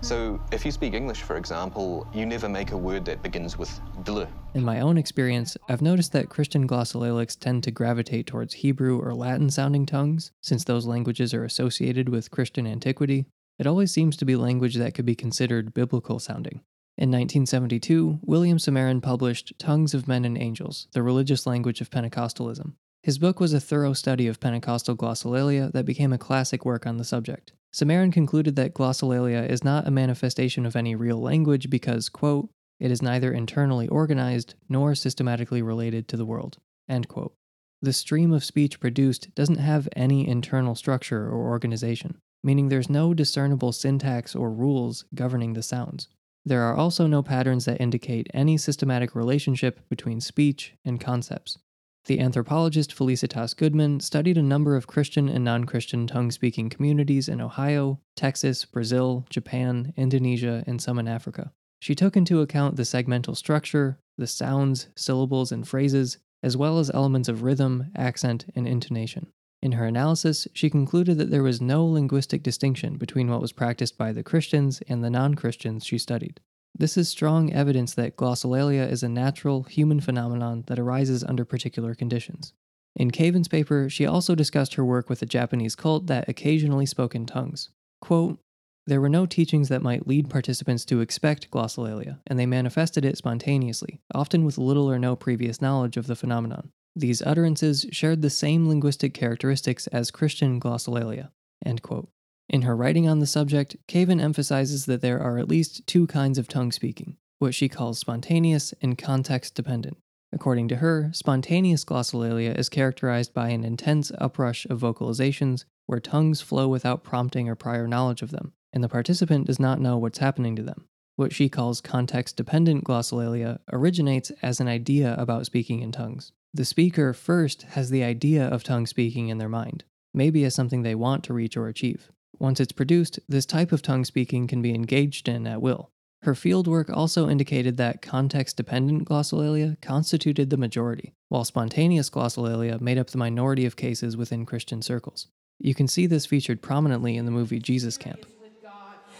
So 0.00 0.40
if 0.52 0.64
you 0.64 0.70
speak 0.70 0.94
English, 0.94 1.22
for 1.22 1.36
example, 1.36 2.06
you 2.14 2.24
never 2.24 2.48
make 2.48 2.70
a 2.70 2.76
word 2.76 3.04
that 3.06 3.22
begins 3.22 3.58
with 3.58 3.68
dl. 4.04 4.28
In 4.54 4.64
my 4.64 4.80
own 4.80 4.96
experience, 4.96 5.56
I've 5.68 5.82
noticed 5.82 6.12
that 6.12 6.28
Christian 6.28 6.68
glossolalics 6.68 7.38
tend 7.38 7.64
to 7.64 7.72
gravitate 7.72 8.26
towards 8.26 8.54
Hebrew 8.54 9.00
or 9.00 9.12
Latin 9.12 9.50
sounding 9.50 9.86
tongues, 9.86 10.30
since 10.40 10.64
those 10.64 10.86
languages 10.86 11.34
are 11.34 11.44
associated 11.44 12.08
with 12.08 12.30
Christian 12.30 12.66
antiquity. 12.66 13.26
It 13.58 13.66
always 13.66 13.92
seems 13.92 14.16
to 14.18 14.24
be 14.24 14.36
language 14.36 14.76
that 14.76 14.94
could 14.94 15.04
be 15.04 15.16
considered 15.16 15.74
biblical 15.74 16.20
sounding. 16.20 16.60
In 16.98 17.10
1972, 17.10 18.18
William 18.24 18.58
Samarin 18.58 19.00
published 19.00 19.52
Tongues 19.56 19.94
of 19.94 20.08
Men 20.08 20.24
and 20.24 20.36
Angels, 20.36 20.88
the 20.94 21.02
religious 21.04 21.46
language 21.46 21.80
of 21.80 21.90
Pentecostalism. 21.90 22.72
His 23.04 23.20
book 23.20 23.38
was 23.38 23.52
a 23.52 23.60
thorough 23.60 23.92
study 23.92 24.26
of 24.26 24.40
Pentecostal 24.40 24.96
glossolalia 24.96 25.70
that 25.70 25.86
became 25.86 26.12
a 26.12 26.18
classic 26.18 26.64
work 26.64 26.88
on 26.88 26.96
the 26.96 27.04
subject. 27.04 27.52
Samarin 27.72 28.12
concluded 28.12 28.56
that 28.56 28.74
glossolalia 28.74 29.48
is 29.48 29.62
not 29.62 29.86
a 29.86 29.92
manifestation 29.92 30.66
of 30.66 30.74
any 30.74 30.96
real 30.96 31.20
language 31.20 31.70
because, 31.70 32.08
quote, 32.08 32.50
it 32.80 32.90
is 32.90 33.00
neither 33.00 33.32
internally 33.32 33.86
organized 33.86 34.56
nor 34.68 34.96
systematically 34.96 35.62
related 35.62 36.08
to 36.08 36.16
the 36.16 36.26
world, 36.26 36.58
end 36.88 37.06
quote. 37.06 37.32
The 37.80 37.92
stream 37.92 38.32
of 38.32 38.42
speech 38.42 38.80
produced 38.80 39.32
doesn't 39.36 39.58
have 39.58 39.88
any 39.94 40.26
internal 40.26 40.74
structure 40.74 41.28
or 41.28 41.48
organization, 41.48 42.18
meaning 42.42 42.70
there's 42.70 42.90
no 42.90 43.14
discernible 43.14 43.70
syntax 43.70 44.34
or 44.34 44.50
rules 44.50 45.04
governing 45.14 45.52
the 45.52 45.62
sounds. 45.62 46.08
There 46.48 46.62
are 46.62 46.74
also 46.74 47.06
no 47.06 47.22
patterns 47.22 47.66
that 47.66 47.78
indicate 47.78 48.26
any 48.32 48.56
systematic 48.56 49.14
relationship 49.14 49.86
between 49.90 50.18
speech 50.22 50.72
and 50.82 50.98
concepts. 50.98 51.58
The 52.06 52.20
anthropologist 52.20 52.90
Felicitas 52.90 53.54
Goodman 53.54 54.00
studied 54.00 54.38
a 54.38 54.42
number 54.42 54.74
of 54.74 54.86
Christian 54.86 55.28
and 55.28 55.44
non 55.44 55.64
Christian 55.64 56.06
tongue 56.06 56.30
speaking 56.30 56.70
communities 56.70 57.28
in 57.28 57.42
Ohio, 57.42 58.00
Texas, 58.16 58.64
Brazil, 58.64 59.26
Japan, 59.28 59.92
Indonesia, 59.94 60.64
and 60.66 60.80
some 60.80 60.98
in 60.98 61.06
Africa. 61.06 61.52
She 61.80 61.94
took 61.94 62.16
into 62.16 62.40
account 62.40 62.76
the 62.76 62.84
segmental 62.84 63.36
structure, 63.36 64.00
the 64.16 64.26
sounds, 64.26 64.88
syllables, 64.96 65.52
and 65.52 65.68
phrases, 65.68 66.16
as 66.42 66.56
well 66.56 66.78
as 66.78 66.90
elements 66.94 67.28
of 67.28 67.42
rhythm, 67.42 67.90
accent, 67.94 68.46
and 68.56 68.66
intonation. 68.66 69.26
In 69.60 69.72
her 69.72 69.86
analysis, 69.86 70.46
she 70.52 70.70
concluded 70.70 71.18
that 71.18 71.30
there 71.30 71.42
was 71.42 71.60
no 71.60 71.84
linguistic 71.84 72.42
distinction 72.42 72.96
between 72.96 73.28
what 73.28 73.40
was 73.40 73.52
practiced 73.52 73.98
by 73.98 74.12
the 74.12 74.22
Christians 74.22 74.80
and 74.88 75.02
the 75.02 75.10
non 75.10 75.34
Christians 75.34 75.84
she 75.84 75.98
studied. 75.98 76.40
This 76.78 76.96
is 76.96 77.08
strong 77.08 77.52
evidence 77.52 77.94
that 77.94 78.16
glossolalia 78.16 78.88
is 78.88 79.02
a 79.02 79.08
natural 79.08 79.64
human 79.64 80.00
phenomenon 80.00 80.62
that 80.68 80.78
arises 80.78 81.24
under 81.24 81.44
particular 81.44 81.94
conditions. 81.94 82.52
In 82.94 83.10
Caven's 83.10 83.48
paper, 83.48 83.88
she 83.88 84.06
also 84.06 84.36
discussed 84.36 84.74
her 84.74 84.84
work 84.84 85.08
with 85.08 85.22
a 85.22 85.26
Japanese 85.26 85.74
cult 85.74 86.06
that 86.06 86.28
occasionally 86.28 86.86
spoke 86.86 87.16
in 87.16 87.26
tongues. 87.26 87.70
Quote, 88.00 88.38
there 88.86 89.00
were 89.00 89.08
no 89.08 89.26
teachings 89.26 89.68
that 89.68 89.82
might 89.82 90.06
lead 90.06 90.30
participants 90.30 90.84
to 90.86 91.00
expect 91.00 91.50
glossolalia, 91.50 92.20
and 92.26 92.38
they 92.38 92.46
manifested 92.46 93.04
it 93.04 93.18
spontaneously, 93.18 94.00
often 94.14 94.44
with 94.44 94.56
little 94.56 94.90
or 94.90 94.98
no 94.98 95.14
previous 95.14 95.60
knowledge 95.60 95.96
of 95.96 96.06
the 96.06 96.16
phenomenon. 96.16 96.70
These 96.98 97.22
utterances 97.22 97.86
shared 97.92 98.22
the 98.22 98.28
same 98.28 98.68
linguistic 98.68 99.14
characteristics 99.14 99.86
as 99.86 100.10
Christian 100.10 100.58
glossolalia. 100.58 101.30
In 101.64 102.62
her 102.62 102.74
writing 102.74 103.08
on 103.08 103.20
the 103.20 103.26
subject, 103.26 103.76
Caven 103.86 104.20
emphasizes 104.20 104.86
that 104.86 105.00
there 105.00 105.20
are 105.20 105.38
at 105.38 105.48
least 105.48 105.86
two 105.86 106.08
kinds 106.08 106.38
of 106.38 106.48
tongue 106.48 106.72
speaking, 106.72 107.16
what 107.38 107.54
she 107.54 107.68
calls 107.68 108.00
spontaneous 108.00 108.74
and 108.82 108.98
context 108.98 109.54
dependent. 109.54 109.98
According 110.32 110.66
to 110.68 110.76
her, 110.76 111.10
spontaneous 111.12 111.84
glossolalia 111.84 112.58
is 112.58 112.68
characterized 112.68 113.32
by 113.32 113.50
an 113.50 113.62
intense 113.62 114.10
uprush 114.18 114.66
of 114.66 114.80
vocalizations 114.80 115.66
where 115.86 116.00
tongues 116.00 116.40
flow 116.40 116.66
without 116.66 117.04
prompting 117.04 117.48
or 117.48 117.54
prior 117.54 117.86
knowledge 117.86 118.22
of 118.22 118.32
them, 118.32 118.54
and 118.72 118.82
the 118.82 118.88
participant 118.88 119.46
does 119.46 119.60
not 119.60 119.80
know 119.80 119.96
what's 119.98 120.18
happening 120.18 120.56
to 120.56 120.64
them. 120.64 120.88
What 121.14 121.32
she 121.32 121.48
calls 121.48 121.80
context 121.80 122.36
dependent 122.36 122.82
glossolalia 122.82 123.60
originates 123.72 124.32
as 124.42 124.58
an 124.58 124.66
idea 124.66 125.14
about 125.16 125.46
speaking 125.46 125.80
in 125.80 125.92
tongues. 125.92 126.32
The 126.58 126.64
speaker 126.64 127.12
first 127.12 127.62
has 127.74 127.88
the 127.88 128.02
idea 128.02 128.44
of 128.44 128.64
tongue 128.64 128.86
speaking 128.86 129.28
in 129.28 129.38
their 129.38 129.48
mind, 129.48 129.84
maybe 130.12 130.42
as 130.42 130.56
something 130.56 130.82
they 130.82 130.96
want 130.96 131.22
to 131.22 131.32
reach 131.32 131.56
or 131.56 131.68
achieve. 131.68 132.10
Once 132.40 132.58
it's 132.58 132.72
produced, 132.72 133.20
this 133.28 133.46
type 133.46 133.70
of 133.70 133.80
tongue 133.80 134.04
speaking 134.04 134.48
can 134.48 134.60
be 134.60 134.74
engaged 134.74 135.28
in 135.28 135.46
at 135.46 135.62
will. 135.62 135.92
Her 136.22 136.34
fieldwork 136.34 136.90
also 136.90 137.28
indicated 137.28 137.76
that 137.76 138.02
context 138.02 138.56
dependent 138.56 139.08
glossolalia 139.08 139.80
constituted 139.80 140.50
the 140.50 140.56
majority, 140.56 141.14
while 141.28 141.44
spontaneous 141.44 142.10
glossolalia 142.10 142.80
made 142.80 142.98
up 142.98 143.10
the 143.10 143.18
minority 143.18 143.64
of 143.64 143.76
cases 143.76 144.16
within 144.16 144.44
Christian 144.44 144.82
circles. 144.82 145.28
You 145.60 145.76
can 145.76 145.86
see 145.86 146.08
this 146.08 146.26
featured 146.26 146.60
prominently 146.60 147.16
in 147.16 147.24
the 147.24 147.30
movie 147.30 147.60
Jesus 147.60 147.96
Camp. 147.96 148.26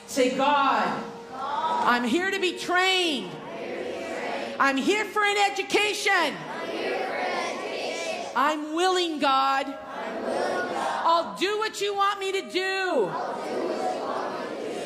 Say, 0.08 0.36
God, 0.36 1.04
I'm 1.32 2.02
here 2.02 2.32
to 2.32 2.40
be 2.40 2.58
trained. 2.58 3.30
I'm 4.58 4.76
here 4.76 5.04
for 5.04 5.22
an 5.22 5.36
education. 5.52 6.34
I'm 8.38 8.72
willing, 8.72 9.18
God. 9.18 9.66
I'll 11.02 11.34
do 11.34 11.58
what 11.58 11.80
you 11.80 11.92
want 11.92 12.20
me 12.20 12.30
to 12.30 12.42
do. 12.42 13.10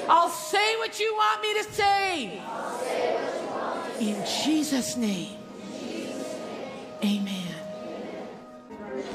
I'll 0.08 0.30
say 0.30 0.76
what 0.76 0.98
you 0.98 1.12
want 1.12 1.42
me 1.42 1.52
to 1.60 1.64
say. 1.64 2.42
In 4.00 4.24
Jesus' 4.24 4.96
name. 4.96 5.36
Amen. 7.04 7.54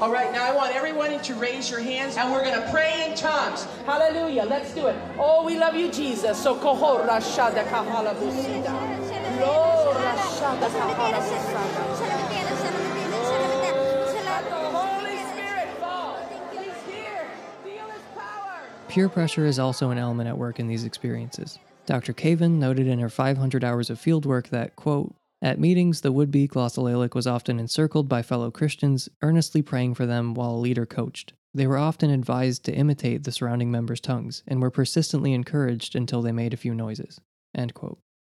All 0.00 0.12
right, 0.12 0.30
now 0.30 0.48
I 0.48 0.54
want 0.54 0.72
everyone 0.72 1.20
to 1.20 1.34
raise 1.34 1.68
your 1.68 1.80
hands 1.80 2.16
and 2.16 2.30
we're 2.30 2.44
going 2.44 2.62
to 2.62 2.70
pray 2.70 3.10
in 3.10 3.16
tongues. 3.16 3.66
Hallelujah. 3.86 4.44
Let's 4.44 4.72
do 4.72 4.86
it. 4.86 4.94
Oh, 5.18 5.44
we 5.44 5.58
love 5.58 5.74
you, 5.74 5.90
Jesus. 5.90 6.40
So 6.40 6.54
kohora 6.54 7.18
shada 7.18 7.64
kahala 7.64 8.14
busida. 8.14 8.70
Lora 9.40 10.14
shada 10.38 10.68
kahala 10.68 11.18
busida. 11.26 12.67
Peer 18.88 19.08
pressure 19.08 19.44
is 19.44 19.58
also 19.58 19.90
an 19.90 19.98
element 19.98 20.28
at 20.28 20.38
work 20.38 20.58
in 20.58 20.66
these 20.66 20.84
experiences. 20.84 21.58
Dr. 21.86 22.12
Caven 22.12 22.58
noted 22.58 22.86
in 22.86 22.98
her 22.98 23.08
500 23.08 23.62
hours 23.62 23.90
of 23.90 24.00
fieldwork 24.00 24.48
that, 24.48 24.76
quote, 24.76 25.14
at 25.40 25.60
meetings, 25.60 26.00
the 26.00 26.10
would 26.10 26.30
be 26.30 26.48
glossolalic 26.48 27.14
was 27.14 27.26
often 27.26 27.60
encircled 27.60 28.08
by 28.08 28.22
fellow 28.22 28.50
Christians, 28.50 29.08
earnestly 29.22 29.62
praying 29.62 29.94
for 29.94 30.04
them 30.04 30.34
while 30.34 30.50
a 30.50 30.58
leader 30.58 30.84
coached. 30.84 31.32
They 31.54 31.66
were 31.66 31.78
often 31.78 32.10
advised 32.10 32.64
to 32.64 32.74
imitate 32.74 33.24
the 33.24 33.32
surrounding 33.32 33.70
members' 33.70 34.00
tongues 34.00 34.42
and 34.46 34.60
were 34.60 34.70
persistently 34.70 35.32
encouraged 35.32 35.94
until 35.94 36.22
they 36.22 36.32
made 36.32 36.52
a 36.52 36.58
few 36.58 36.74
noises. 36.74 37.20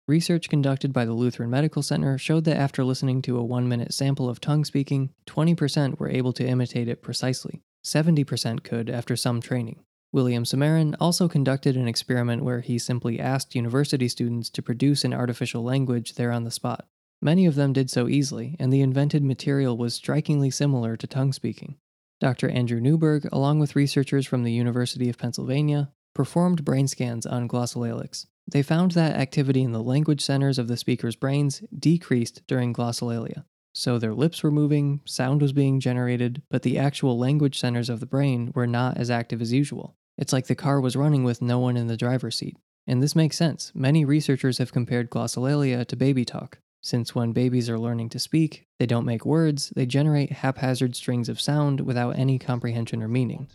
Research 0.07 0.49
conducted 0.49 0.91
by 0.91 1.05
the 1.05 1.13
Lutheran 1.13 1.49
Medical 1.49 1.83
Center 1.83 2.17
showed 2.17 2.43
that 2.45 2.57
after 2.57 2.83
listening 2.83 3.21
to 3.21 3.37
a 3.37 3.43
one 3.43 3.69
minute 3.69 3.93
sample 3.93 4.29
of 4.29 4.41
tongue 4.41 4.65
speaking, 4.65 5.11
20% 5.27 5.99
were 5.99 6.09
able 6.09 6.33
to 6.33 6.45
imitate 6.45 6.87
it 6.87 7.01
precisely. 7.01 7.61
70% 7.85 8.63
could 8.63 8.89
after 8.89 9.15
some 9.15 9.41
training. 9.41 9.83
William 10.11 10.43
Samarin 10.43 10.95
also 10.99 11.29
conducted 11.29 11.77
an 11.77 11.87
experiment 11.87 12.43
where 12.43 12.59
he 12.59 12.77
simply 12.77 13.19
asked 13.19 13.55
university 13.55 14.07
students 14.07 14.49
to 14.49 14.61
produce 14.61 15.03
an 15.03 15.13
artificial 15.13 15.63
language 15.63 16.15
there 16.15 16.31
on 16.31 16.43
the 16.43 16.51
spot. 16.51 16.87
Many 17.21 17.45
of 17.45 17.55
them 17.55 17.71
did 17.71 17.89
so 17.89 18.07
easily, 18.07 18.55
and 18.59 18.73
the 18.73 18.81
invented 18.81 19.23
material 19.23 19.77
was 19.77 19.93
strikingly 19.93 20.49
similar 20.49 20.97
to 20.97 21.07
tongue 21.07 21.31
speaking. 21.31 21.77
Dr. 22.19 22.49
Andrew 22.49 22.81
Newberg, 22.81 23.29
along 23.31 23.59
with 23.59 23.75
researchers 23.75 24.27
from 24.27 24.43
the 24.43 24.51
University 24.51 25.09
of 25.09 25.17
Pennsylvania, 25.17 25.91
performed 26.13 26.65
brain 26.65 26.87
scans 26.87 27.25
on 27.25 27.47
glossolalics. 27.47 28.25
They 28.51 28.61
found 28.61 28.91
that 28.91 29.15
activity 29.15 29.61
in 29.61 29.71
the 29.71 29.81
language 29.81 30.21
centers 30.21 30.59
of 30.59 30.67
the 30.67 30.77
speaker's 30.77 31.15
brains 31.15 31.63
decreased 31.77 32.41
during 32.47 32.73
glossolalia. 32.73 33.45
So 33.73 33.97
their 33.97 34.13
lips 34.13 34.43
were 34.43 34.51
moving, 34.51 34.99
sound 35.05 35.41
was 35.41 35.53
being 35.53 35.79
generated, 35.79 36.41
but 36.49 36.63
the 36.63 36.77
actual 36.77 37.17
language 37.17 37.57
centers 37.57 37.89
of 37.89 38.01
the 38.01 38.05
brain 38.05 38.51
were 38.53 38.67
not 38.67 38.97
as 38.97 39.09
active 39.09 39.41
as 39.41 39.53
usual. 39.53 39.95
It's 40.17 40.33
like 40.33 40.47
the 40.47 40.55
car 40.55 40.81
was 40.81 40.97
running 40.97 41.23
with 41.23 41.41
no 41.41 41.59
one 41.59 41.77
in 41.77 41.87
the 41.87 41.95
driver's 41.95 42.37
seat. 42.37 42.57
And 42.85 43.01
this 43.01 43.15
makes 43.15 43.37
sense. 43.37 43.71
Many 43.73 44.03
researchers 44.03 44.57
have 44.57 44.73
compared 44.73 45.09
glossolalia 45.09 45.85
to 45.87 45.95
baby 45.95 46.25
talk, 46.25 46.59
since 46.81 47.13
when 47.15 47.31
babies 47.31 47.69
are 47.69 47.79
learning 47.79 48.09
to 48.09 48.19
speak, 48.19 48.65
they 48.79 48.87
don't 48.87 49.05
make 49.05 49.25
words, 49.25 49.71
they 49.75 49.85
generate 49.85 50.31
haphazard 50.31 50.95
strings 50.95 51.29
of 51.29 51.39
sound 51.39 51.81
without 51.81 52.17
any 52.17 52.39
comprehension 52.39 53.01
or 53.01 53.07
meaning. 53.07 53.47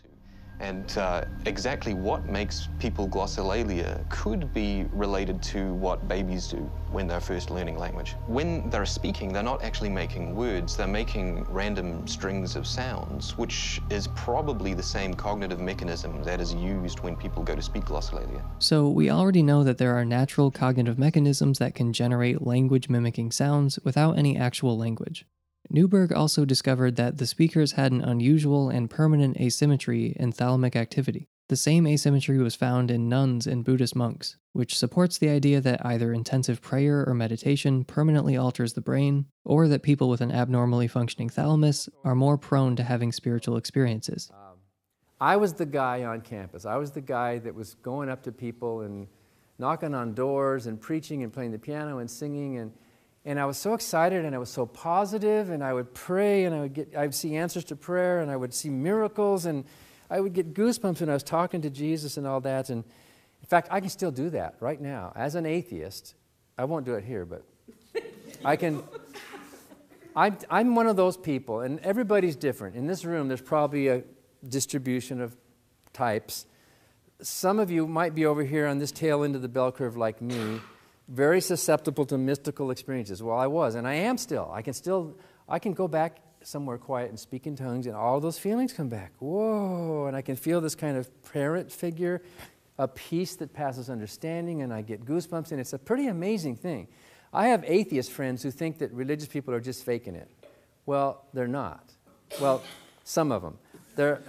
And 0.59 0.97
uh, 0.97 1.25
exactly 1.45 1.93
what 1.93 2.25
makes 2.25 2.67
people 2.79 3.07
glossolalia 3.07 4.07
could 4.09 4.53
be 4.53 4.85
related 4.91 5.41
to 5.43 5.73
what 5.73 6.07
babies 6.07 6.47
do 6.47 6.69
when 6.91 7.07
they're 7.07 7.19
first 7.19 7.51
learning 7.51 7.77
language. 7.77 8.15
When 8.27 8.69
they're 8.69 8.85
speaking, 8.85 9.31
they're 9.33 9.43
not 9.43 9.63
actually 9.63 9.89
making 9.89 10.35
words, 10.35 10.75
they're 10.75 10.87
making 10.87 11.43
random 11.49 12.07
strings 12.07 12.55
of 12.55 12.65
sounds, 12.65 13.37
which 13.37 13.81
is 13.89 14.07
probably 14.15 14.73
the 14.73 14.83
same 14.83 15.13
cognitive 15.13 15.59
mechanism 15.59 16.23
that 16.23 16.39
is 16.39 16.53
used 16.53 17.01
when 17.01 17.15
people 17.15 17.43
go 17.43 17.55
to 17.55 17.61
speak 17.61 17.85
glossolalia. 17.85 18.41
So, 18.59 18.89
we 18.89 19.09
already 19.09 19.43
know 19.43 19.63
that 19.63 19.77
there 19.77 19.95
are 19.95 20.05
natural 20.05 20.49
cognitive 20.49 20.97
mechanisms 20.97 21.59
that 21.59 21.75
can 21.75 21.93
generate 21.93 22.45
language 22.45 22.89
mimicking 22.89 23.31
sounds 23.31 23.79
without 23.83 24.17
any 24.17 24.37
actual 24.37 24.77
language. 24.77 25.25
Newberg 25.69 26.13
also 26.13 26.45
discovered 26.45 26.95
that 26.95 27.17
the 27.17 27.27
speakers 27.27 27.73
had 27.73 27.91
an 27.91 28.01
unusual 28.01 28.69
and 28.69 28.89
permanent 28.89 29.39
asymmetry 29.39 30.15
in 30.17 30.31
thalamic 30.31 30.75
activity. 30.75 31.27
The 31.49 31.55
same 31.55 31.87
asymmetry 31.87 32.39
was 32.39 32.55
found 32.55 32.91
in 32.91 33.07
nuns 33.07 33.47
and 33.47 33.63
Buddhist 33.63 33.95
monks, 33.95 34.35
which 34.51 34.77
supports 34.77 35.17
the 35.17 35.29
idea 35.29 35.61
that 35.61 35.85
either 35.85 36.11
intensive 36.11 36.61
prayer 36.61 37.05
or 37.07 37.13
meditation 37.13 37.85
permanently 37.85 38.35
alters 38.35 38.73
the 38.73 38.81
brain, 38.81 39.27
or 39.45 39.69
that 39.69 39.81
people 39.81 40.09
with 40.09 40.19
an 40.19 40.31
abnormally 40.31 40.89
functioning 40.89 41.29
thalamus 41.29 41.87
are 42.03 42.15
more 42.15 42.37
prone 42.37 42.75
to 42.75 42.83
having 42.83 43.13
spiritual 43.13 43.55
experiences. 43.55 44.29
Um, 44.33 44.57
I 45.21 45.37
was 45.37 45.53
the 45.53 45.65
guy 45.65 46.03
on 46.03 46.19
campus. 46.19 46.65
I 46.65 46.75
was 46.75 46.91
the 46.91 47.01
guy 47.01 47.39
that 47.39 47.55
was 47.55 47.75
going 47.75 48.09
up 48.09 48.23
to 48.23 48.31
people 48.33 48.81
and 48.81 49.07
knocking 49.57 49.95
on 49.95 50.13
doors 50.13 50.67
and 50.67 50.79
preaching 50.79 51.23
and 51.23 51.31
playing 51.31 51.51
the 51.51 51.59
piano 51.59 51.99
and 51.99 52.11
singing 52.11 52.57
and 52.57 52.73
and 53.27 53.41
I 53.41 53.45
was 53.45 53.57
so 53.57 53.73
excited 53.73 54.23
and 54.23 54.33
I 54.33 54.37
was 54.37 54.49
so 54.49 54.65
positive 54.65 55.49
and 55.49 55.61
I 55.61 55.73
would 55.73 55.93
pray 55.93 56.45
and 56.45 56.55
I 56.55 56.61
would 56.61 56.73
get 56.73 56.95
I 56.95 57.01
would 57.01 57.13
see 57.13 57.35
answers 57.35 57.65
to 57.65 57.75
prayer 57.75 58.21
and 58.21 58.31
I 58.31 58.37
would 58.37 58.53
see 58.53 58.69
miracles 58.69 59.45
and 59.45 59.65
I 60.09 60.21
would 60.21 60.31
get 60.31 60.53
goosebumps 60.53 61.01
when 61.01 61.09
I 61.09 61.13
was 61.13 61.23
talking 61.23 61.61
to 61.63 61.69
Jesus 61.69 62.15
and 62.15 62.25
all 62.25 62.39
that. 62.41 62.69
And 62.69 62.85
in 63.41 63.47
fact 63.47 63.67
I 63.69 63.81
can 63.81 63.89
still 63.89 64.11
do 64.11 64.29
that 64.29 64.55
right 64.61 64.79
now. 64.79 65.11
As 65.13 65.35
an 65.35 65.45
atheist 65.45 66.15
I 66.57 66.63
won't 66.63 66.85
do 66.85 66.93
it 66.93 67.03
here 67.03 67.25
but 67.25 67.43
I 68.45 68.55
can 68.55 68.81
I'm, 70.15 70.37
I'm 70.49 70.73
one 70.73 70.87
of 70.87 70.95
those 70.95 71.17
people 71.17 71.59
and 71.59 71.81
everybody's 71.81 72.37
different. 72.37 72.77
In 72.77 72.87
this 72.87 73.03
room 73.03 73.27
there's 73.27 73.41
probably 73.41 73.89
a 73.89 74.03
distribution 74.47 75.19
of 75.19 75.35
types. 75.91 76.45
Some 77.21 77.59
of 77.59 77.69
you 77.71 77.87
might 77.87 78.15
be 78.15 78.25
over 78.25 78.45
here 78.45 78.67
on 78.67 78.77
this 78.77 78.93
tail 78.93 79.25
end 79.25 79.35
of 79.35 79.41
the 79.41 79.49
bell 79.49 79.73
curve 79.73 79.97
like 79.97 80.21
me 80.21 80.61
very 81.07 81.41
susceptible 81.41 82.05
to 82.05 82.17
mystical 82.17 82.71
experiences. 82.71 83.23
Well, 83.23 83.37
I 83.37 83.47
was, 83.47 83.75
and 83.75 83.87
I 83.87 83.95
am 83.95 84.17
still. 84.17 84.49
I 84.53 84.61
can 84.61 84.73
still, 84.73 85.17
I 85.47 85.59
can 85.59 85.73
go 85.73 85.87
back 85.87 86.17
somewhere 86.43 86.77
quiet 86.77 87.09
and 87.09 87.19
speak 87.19 87.47
in 87.47 87.55
tongues, 87.55 87.87
and 87.87 87.95
all 87.95 88.19
those 88.19 88.37
feelings 88.37 88.73
come 88.73 88.89
back. 88.89 89.13
Whoa! 89.19 90.05
And 90.07 90.15
I 90.15 90.21
can 90.21 90.35
feel 90.35 90.61
this 90.61 90.75
kind 90.75 90.97
of 90.97 91.09
parent 91.31 91.71
figure, 91.71 92.21
a 92.77 92.87
peace 92.87 93.35
that 93.37 93.53
passes 93.53 93.89
understanding, 93.89 94.61
and 94.61 94.73
I 94.73 94.81
get 94.81 95.05
goosebumps, 95.05 95.51
and 95.51 95.59
it's 95.59 95.73
a 95.73 95.79
pretty 95.79 96.07
amazing 96.07 96.55
thing. 96.55 96.87
I 97.33 97.47
have 97.47 97.63
atheist 97.65 98.11
friends 98.11 98.43
who 98.43 98.51
think 98.51 98.79
that 98.79 98.91
religious 98.93 99.27
people 99.27 99.53
are 99.53 99.59
just 99.59 99.83
faking 99.83 100.15
it. 100.15 100.29
Well, 100.85 101.25
they're 101.33 101.47
not. 101.47 101.91
Well, 102.39 102.63
some 103.03 103.31
of 103.31 103.41
them. 103.41 103.57
They're, 103.95 104.21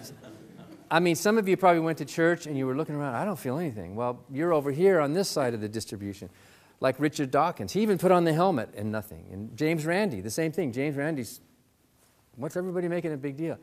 I 0.90 1.00
mean, 1.00 1.14
some 1.14 1.38
of 1.38 1.49
you 1.49 1.56
probably 1.56 1.80
went 1.80 1.99
to 1.99 2.04
church 2.04 2.47
and 2.47 2.56
you 2.56 2.66
were 2.66 2.75
looking 2.75 2.94
around, 2.94 3.14
I 3.14 3.25
don't 3.25 3.38
feel 3.38 3.58
anything. 3.58 3.94
Well, 3.94 4.25
you're 4.30 4.52
over 4.52 4.73
here 4.73 5.00
on 5.00 5.12
this 5.12 5.28
side 5.28 5.54
of 5.54 5.61
the 5.61 5.68
distribution. 5.68 6.30
Like 6.80 7.00
Richard 7.00 7.30
Dawkins. 7.30 7.73
He 7.73 7.80
even 7.82 7.99
put 7.99 8.12
on 8.12 8.25
the 8.25 8.32
helmet 8.32 8.70
and 8.76 8.92
nothing. 8.92 9.26
And 9.32 9.56
James 9.56 9.85
Randi, 9.85 10.20
the 10.20 10.30
same 10.30 10.52
thing. 10.52 10.73
James 10.73 10.97
Randi's, 10.97 11.40
what's 12.37 12.56
everybody 12.56 12.88
making 12.88 13.12
a 13.12 13.16
big 13.16 13.37
deal? 13.37 13.58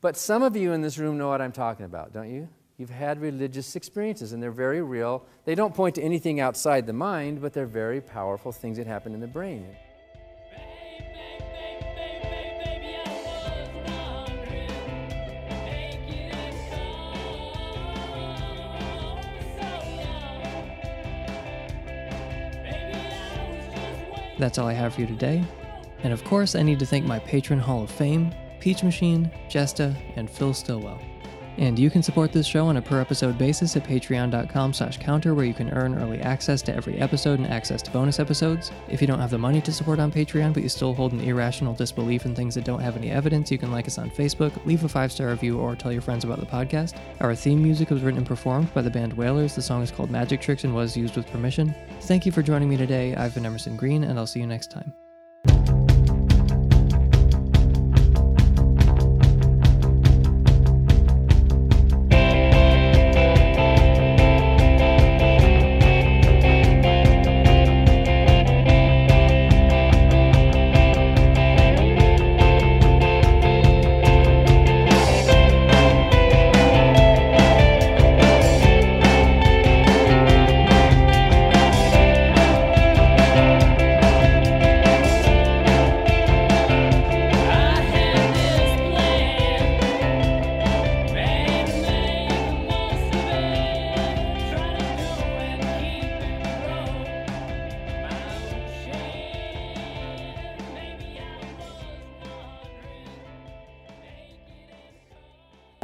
But 0.00 0.16
some 0.16 0.42
of 0.42 0.56
you 0.56 0.72
in 0.72 0.80
this 0.80 0.98
room 0.98 1.18
know 1.18 1.28
what 1.28 1.40
I'm 1.40 1.52
talking 1.52 1.84
about, 1.84 2.12
don't 2.12 2.30
you? 2.30 2.48
You've 2.78 2.90
had 2.90 3.20
religious 3.20 3.74
experiences 3.76 4.32
and 4.32 4.42
they're 4.42 4.50
very 4.50 4.82
real. 4.82 5.24
They 5.44 5.54
don't 5.54 5.74
point 5.74 5.94
to 5.94 6.02
anything 6.02 6.40
outside 6.40 6.86
the 6.86 6.92
mind, 6.92 7.40
but 7.40 7.52
they're 7.52 7.66
very 7.66 8.00
powerful 8.00 8.52
things 8.52 8.76
that 8.76 8.86
happen 8.86 9.14
in 9.14 9.20
the 9.20 9.26
brain. 9.26 9.66
That's 24.38 24.58
all 24.58 24.68
I 24.68 24.72
have 24.74 24.94
for 24.94 25.00
you 25.00 25.06
today. 25.06 25.44
And 26.02 26.12
of 26.12 26.22
course, 26.24 26.54
I 26.54 26.62
need 26.62 26.78
to 26.80 26.86
thank 26.86 27.06
my 27.06 27.18
patron 27.18 27.58
Hall 27.58 27.82
of 27.82 27.90
Fame, 27.90 28.34
Peach 28.60 28.82
Machine, 28.82 29.30
Jesta, 29.48 29.94
and 30.16 30.30
Phil 30.30 30.52
Stillwell. 30.52 31.00
And 31.58 31.78
you 31.78 31.90
can 31.90 32.02
support 32.02 32.32
this 32.32 32.46
show 32.46 32.66
on 32.66 32.76
a 32.76 32.82
per 32.82 33.00
episode 33.00 33.38
basis 33.38 33.76
at 33.76 33.84
patreon.com 33.84 34.72
slash 34.72 34.98
counter 34.98 35.34
where 35.34 35.44
you 35.44 35.54
can 35.54 35.70
earn 35.70 36.00
early 36.00 36.20
access 36.20 36.60
to 36.62 36.74
every 36.74 36.98
episode 36.98 37.38
and 37.38 37.48
access 37.48 37.80
to 37.82 37.90
bonus 37.90 38.18
episodes. 38.18 38.72
If 38.88 39.00
you 39.00 39.06
don't 39.06 39.20
have 39.20 39.30
the 39.30 39.38
money 39.38 39.60
to 39.62 39.72
support 39.72 39.98
on 39.98 40.12
Patreon 40.12 40.52
but 40.52 40.62
you 40.62 40.68
still 40.68 40.94
hold 40.94 41.12
an 41.12 41.20
irrational 41.20 41.74
disbelief 41.74 42.26
in 42.26 42.34
things 42.34 42.54
that 42.54 42.64
don't 42.64 42.80
have 42.80 42.96
any 42.96 43.10
evidence, 43.10 43.50
you 43.50 43.58
can 43.58 43.72
like 43.72 43.86
us 43.86 43.98
on 43.98 44.10
Facebook, 44.10 44.64
leave 44.66 44.84
a 44.84 44.88
five-star 44.88 45.28
review, 45.28 45.58
or 45.58 45.74
tell 45.74 45.92
your 45.92 46.02
friends 46.02 46.24
about 46.24 46.40
the 46.40 46.46
podcast. 46.46 46.96
Our 47.20 47.34
theme 47.34 47.62
music 47.62 47.90
was 47.90 48.02
written 48.02 48.18
and 48.18 48.26
performed 48.26 48.72
by 48.74 48.82
the 48.82 48.90
band 48.90 49.14
Whalers. 49.14 49.54
The 49.54 49.62
song 49.62 49.82
is 49.82 49.90
called 49.90 50.10
Magic 50.10 50.40
Tricks 50.40 50.64
and 50.64 50.74
was 50.74 50.96
used 50.96 51.16
with 51.16 51.26
permission. 51.30 51.74
Thank 52.02 52.26
you 52.26 52.32
for 52.32 52.42
joining 52.42 52.68
me 52.68 52.76
today. 52.76 53.14
I've 53.14 53.34
been 53.34 53.46
Emerson 53.46 53.76
Green, 53.76 54.04
and 54.04 54.18
I'll 54.18 54.26
see 54.26 54.40
you 54.40 54.46
next 54.46 54.70
time. 54.70 54.92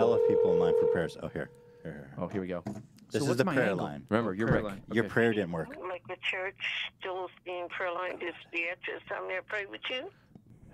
Hell 0.02 0.14
of 0.14 0.26
people 0.26 0.52
in 0.52 0.58
line 0.58 0.74
for 0.80 0.86
prayers. 0.86 1.16
Oh, 1.22 1.28
here. 1.28 1.48
Here, 1.84 1.92
here. 1.92 2.10
Oh, 2.18 2.26
here 2.26 2.40
we 2.40 2.48
go. 2.48 2.64
This 3.12 3.22
So 3.24 3.30
is 3.30 3.36
the 3.36 3.44
prayer 3.44 3.70
angle? 3.70 3.86
line. 3.86 4.04
Remember, 4.08 4.34
you're 4.34 4.48
prayer 4.48 4.62
Rick. 4.62 4.72
line. 4.72 4.82
Your 4.90 5.04
prayer 5.04 5.32
didn't 5.32 5.52
work. 5.52 5.68
like 5.88 6.04
the 6.08 6.16
church, 6.28 6.56
Joel 7.04 7.28
Osteen 7.46 7.68
Prayer 7.68 7.92
Line 7.92 8.14
is 8.14 8.34
the 8.52 8.62
address. 8.64 9.00
I'm 9.16 9.28
there 9.28 9.42
to 9.42 9.46
pray 9.46 9.66
with 9.66 9.80
you. 9.88 10.10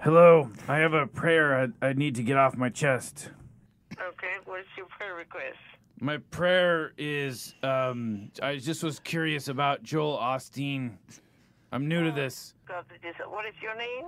Hello, 0.00 0.50
I 0.66 0.78
have 0.78 0.94
a 0.94 1.06
prayer 1.06 1.60
I, 1.82 1.86
I 1.86 1.92
need 1.92 2.14
to 2.14 2.22
get 2.22 2.38
off 2.38 2.56
my 2.56 2.70
chest. 2.70 3.28
Okay, 3.92 4.32
what's 4.46 4.64
your 4.78 4.86
prayer 4.86 5.14
request? 5.14 5.58
My 6.00 6.16
prayer 6.16 6.94
is 6.96 7.54
um, 7.62 8.30
I 8.42 8.56
just 8.56 8.82
was 8.82 8.98
curious 8.98 9.48
about 9.48 9.82
Joel 9.82 10.16
Osteen. 10.16 10.92
I'm 11.70 11.86
new 11.86 12.02
to 12.02 12.12
this. 12.12 12.54
God, 12.66 12.86
what 13.28 13.44
is 13.44 13.52
your 13.60 13.76
name? 13.76 14.06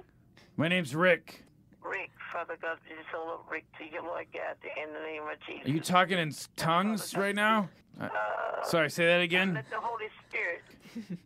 My 0.57 0.69
name's 0.69 0.97
Rick. 0.97 1.45
Rick. 1.85 2.11
Father 2.33 2.57
God, 2.61 2.79
bless 2.87 2.99
you. 2.99 3.05
so 3.13 3.41
Rick 3.51 3.65
to 3.79 3.85
you, 3.85 4.03
Lord 4.03 4.27
God, 4.33 4.57
in 4.77 4.93
the 4.93 5.01
name 5.01 5.23
of 5.23 5.39
Jesus. 5.47 5.67
Are 5.67 5.71
you 5.71 5.81
talking 5.81 6.19
in 6.19 6.33
tongues 6.57 7.17
right 7.17 7.35
now? 7.35 7.69
Uh, 8.01 8.05
uh, 8.05 8.65
sorry, 8.65 8.91
say 8.91 9.07
that 9.07 9.21
again. 9.21 9.55
Let 9.55 9.71
the 9.71 9.77
Holy 9.81 10.07
Spirit. 10.29 11.19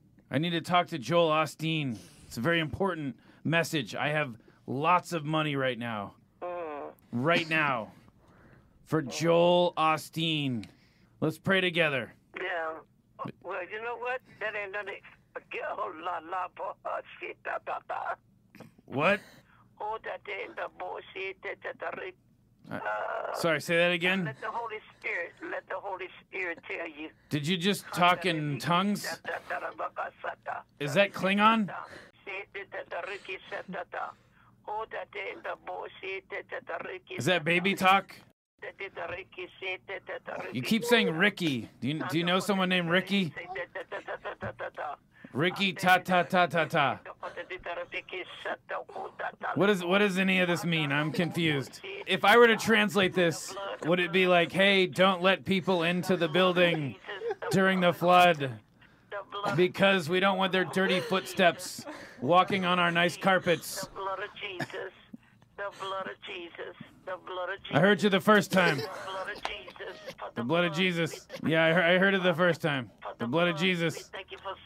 I 0.30 0.38
need 0.38 0.50
to 0.50 0.60
talk 0.60 0.88
to 0.88 0.98
Joel 0.98 1.30
Osteen. 1.30 1.98
It's 2.26 2.36
a 2.36 2.40
very 2.40 2.60
important 2.60 3.16
message. 3.44 3.94
I 3.94 4.08
have 4.08 4.36
lots 4.66 5.12
of 5.12 5.24
money 5.24 5.56
right 5.56 5.78
now. 5.78 6.14
Mm. 6.42 6.92
Right 7.12 7.48
now. 7.48 7.92
For 8.84 9.02
mm. 9.02 9.10
Joel 9.10 9.74
Osteen. 9.76 10.64
Let's 11.20 11.38
pray 11.38 11.60
together. 11.60 12.12
Yeah. 12.36 12.78
Well, 13.42 13.60
you 13.70 13.82
know 13.82 13.96
what? 13.98 14.20
That 14.40 14.54
ain't 14.60 14.72
nothing. 14.72 14.94
La, 16.04 16.18
la, 16.18 16.48
bo- 16.56 16.76
uh, 22.70 22.76
Rick. 22.76 23.36
Sorry, 23.36 23.60
say 23.60 23.76
that 23.76 23.92
again. 23.92 24.24
Let 24.24 24.40
the 24.40 24.50
Holy 24.50 24.78
Spirit, 24.98 25.32
let 25.50 25.68
the 25.68 25.74
Holy 25.76 26.08
Spirit 26.20 26.58
tell 26.66 26.88
you. 26.88 27.10
Did 27.28 27.46
you 27.46 27.56
just 27.56 27.84
talk 27.92 28.24
in 28.24 28.58
tongues? 28.58 29.04
Is 30.78 30.94
that 30.94 31.12
Klingon? 31.12 31.68
Is 37.18 37.24
that 37.26 37.44
baby 37.44 37.74
talk? 37.74 38.14
You 40.52 40.62
keep 40.62 40.84
saying 40.84 41.10
Ricky. 41.10 41.68
Do 41.80 41.88
you, 41.88 42.02
do 42.10 42.18
you 42.18 42.24
know 42.24 42.38
someone 42.38 42.68
named 42.68 42.90
Ricky? 42.90 43.34
Ricky 45.32 45.72
ta 45.72 45.98
ta 45.98 46.22
ta 46.22 46.46
ta 46.46 46.64
ta. 46.64 46.98
What 49.54 49.66
does 49.66 49.84
what 49.84 49.98
does 49.98 50.18
any 50.18 50.40
of 50.40 50.48
this 50.48 50.64
mean? 50.64 50.92
I'm 50.92 51.12
confused. 51.12 51.80
If 52.06 52.24
I 52.24 52.36
were 52.36 52.46
to 52.46 52.56
translate 52.56 53.14
this, 53.14 53.54
would 53.84 54.00
it 54.00 54.12
be 54.12 54.26
like, 54.26 54.52
"Hey, 54.52 54.86
don't 54.86 55.22
let 55.22 55.44
people 55.44 55.82
into 55.82 56.16
the 56.16 56.28
building 56.28 56.96
during 57.50 57.80
the 57.80 57.92
flood 57.92 58.58
because 59.56 60.08
we 60.08 60.20
don't 60.20 60.38
want 60.38 60.52
their 60.52 60.64
dirty 60.64 61.00
footsteps 61.00 61.84
walking 62.20 62.64
on 62.64 62.78
our 62.78 62.90
nice 62.90 63.16
carpets." 63.16 63.88
I 67.72 67.80
heard 67.80 68.02
you 68.02 68.10
the 68.10 68.20
first 68.20 68.52
time. 68.52 68.80
The 70.34 70.44
blood 70.44 70.64
of 70.64 70.74
Jesus. 70.74 71.26
Yeah, 71.44 71.64
I 71.64 71.98
heard, 71.98 72.14
it 72.14 72.22
the 72.22 72.34
first 72.34 72.60
time. 72.60 72.90
The 73.18 73.26
blood 73.26 73.48
of 73.48 73.56
Jesus. 73.56 74.10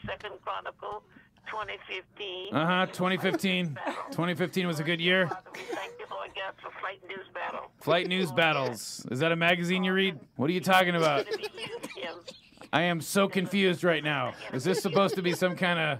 Thank 0.07 0.23
you 0.23 0.29
for 0.29 0.35
Second 0.35 0.41
Chronicle 0.43 1.03
2015. 1.47 2.55
Uh 2.55 2.65
huh. 2.65 2.85
2015. 2.87 3.77
2015 4.11 4.67
was 4.67 4.79
a 4.79 4.83
good 4.83 4.99
year. 4.99 5.27
Father, 5.27 5.41
we 5.53 5.59
thank 5.75 5.93
you, 5.99 6.05
Lord 6.11 6.29
God, 6.35 6.53
for 6.61 6.71
fighting 6.81 7.07
this 7.07 7.27
battle. 7.33 7.71
Flight 7.79 8.07
News 8.07 8.31
Battles. 8.31 9.05
Is 9.11 9.19
that 9.19 9.31
a 9.31 9.35
magazine 9.35 9.83
you 9.83 9.93
read? 9.93 10.19
What 10.35 10.49
are 10.49 10.53
you 10.53 10.61
talking 10.61 10.95
about? 10.95 11.29
To 11.29 11.37
be 11.37 11.43
used 11.57 11.85
him. 11.97 12.15
I 12.73 12.81
am 12.81 12.99
so 12.99 13.29
confused 13.29 13.83
right 13.83 14.03
now. 14.03 14.33
Is 14.51 14.63
this 14.65 14.81
supposed 14.81 15.15
to 15.15 15.21
be 15.21 15.33
some 15.33 15.55
kind 15.55 15.79
of. 15.79 15.99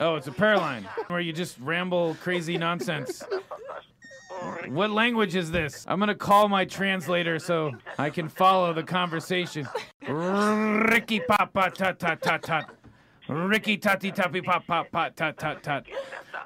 Oh, 0.00 0.16
it's 0.16 0.26
a 0.26 0.32
prayer 0.32 0.56
line 0.56 0.88
where 1.08 1.20
you 1.20 1.32
just 1.34 1.58
ramble 1.60 2.16
crazy 2.22 2.56
nonsense. 2.56 3.22
What 4.68 4.90
language 4.90 5.34
is 5.34 5.50
this? 5.50 5.84
I'm 5.86 5.98
gonna 5.98 6.14
call 6.14 6.48
my 6.48 6.64
translator 6.64 7.38
so 7.38 7.72
I 7.98 8.08
can 8.08 8.28
follow 8.28 8.72
the 8.72 8.82
conversation. 8.82 9.68
Ricky 10.08 11.20
papa 11.20 11.70
ta 11.74 11.92
ta 11.92 12.14
ta 12.14 12.38
ta. 12.38 12.64
Ricky 13.30 13.76
tati 13.78 14.10
tapi 14.10 14.42
pop 14.42 14.66
pop 14.66 14.90
pop 14.90 15.14
ta 15.14 15.30
ta 15.30 15.54
ta. 15.54 15.82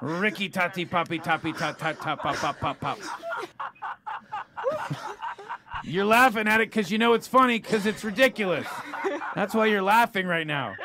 Ricky 0.01 0.49
tati 0.49 0.85
papi 0.85 1.17
tapi 1.17 1.51
ta 1.51 1.71
ta 1.71 1.93
ta 1.93 2.15
pop 2.15 2.35
pop 2.35 2.59
pop 2.59 2.79
pop. 2.79 2.99
You're 5.83 6.05
laughing 6.05 6.47
at 6.47 6.61
it 6.61 6.69
because 6.69 6.91
you 6.91 6.99
know 6.99 7.13
it's 7.13 7.27
funny 7.27 7.57
because 7.59 7.87
it's 7.87 8.03
ridiculous. 8.03 8.67
That's 9.33 9.55
why 9.55 9.65
you're 9.65 9.81
laughing 9.81 10.27
right 10.27 10.45
now. 10.45 10.75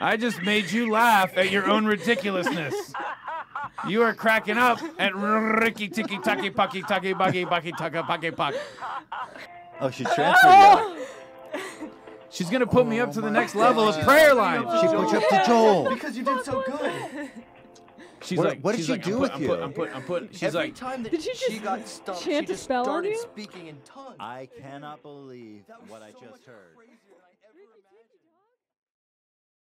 I 0.00 0.16
just 0.16 0.42
made 0.42 0.70
you 0.70 0.90
laugh 0.90 1.36
at 1.36 1.50
your 1.50 1.66
own 1.68 1.84
ridiculousness. 1.84 2.94
You 3.86 4.02
are 4.02 4.14
cracking 4.14 4.56
up 4.56 4.80
at 4.98 5.14
Ricky 5.14 5.88
Tiki 5.88 6.18
Taki 6.18 6.50
Paki 6.50 6.86
Taki 6.86 7.12
Baki 7.12 7.44
Baki 7.46 7.76
Taka 7.76 8.02
Paki 8.02 8.34
Pak. 8.34 8.54
Oh, 9.80 9.90
she 9.90 10.04
transferred. 10.04 10.97
She's 12.38 12.50
gonna 12.50 12.68
put 12.68 12.86
me 12.86 13.00
up 13.00 13.10
to 13.14 13.20
the 13.20 13.26
oh 13.26 13.30
next 13.32 13.56
level 13.56 13.88
of 13.88 14.00
prayer 14.04 14.32
line. 14.32 14.60
She 14.80 14.86
put 14.86 15.10
you 15.10 15.18
up 15.18 15.28
to 15.28 15.42
Joel. 15.44 15.88
Because 15.88 16.16
you 16.16 16.22
did 16.22 16.44
so 16.44 16.62
good. 16.64 17.30
She's 18.22 18.38
What- 18.38 18.46
like, 18.48 18.60
what 18.60 18.76
did 18.76 18.84
she 18.84 18.92
like, 18.92 19.02
do 19.02 19.14
I'm 19.14 19.20
with 19.20 19.30
put, 19.32 19.36
I'm 19.36 19.42
you? 19.42 19.48
Put, 19.48 19.60
I'm 19.62 19.72
put, 19.72 19.94
I'm 19.96 20.02
put. 20.02 20.28
She's 20.34 20.42
Every 20.44 20.60
like, 20.60 20.74
time 20.76 21.02
that 21.02 21.10
Did 21.10 21.22
she 21.22 21.34
she 21.34 21.58
got 21.58 21.86
stumped, 21.88 22.22
chant 22.22 22.46
she 22.46 22.52
a 22.52 22.54
just 22.54 22.62
spell 22.62 22.80
on 22.80 22.84
started 22.84 23.08
you? 23.10 23.18
speaking 23.22 23.66
in 23.66 23.76
tongues. 23.84 24.14
I 24.20 24.48
cannot 24.60 25.02
believe 25.02 25.64
what 25.88 26.00
I 26.02 26.10
just 26.12 26.44
heard. 26.44 26.76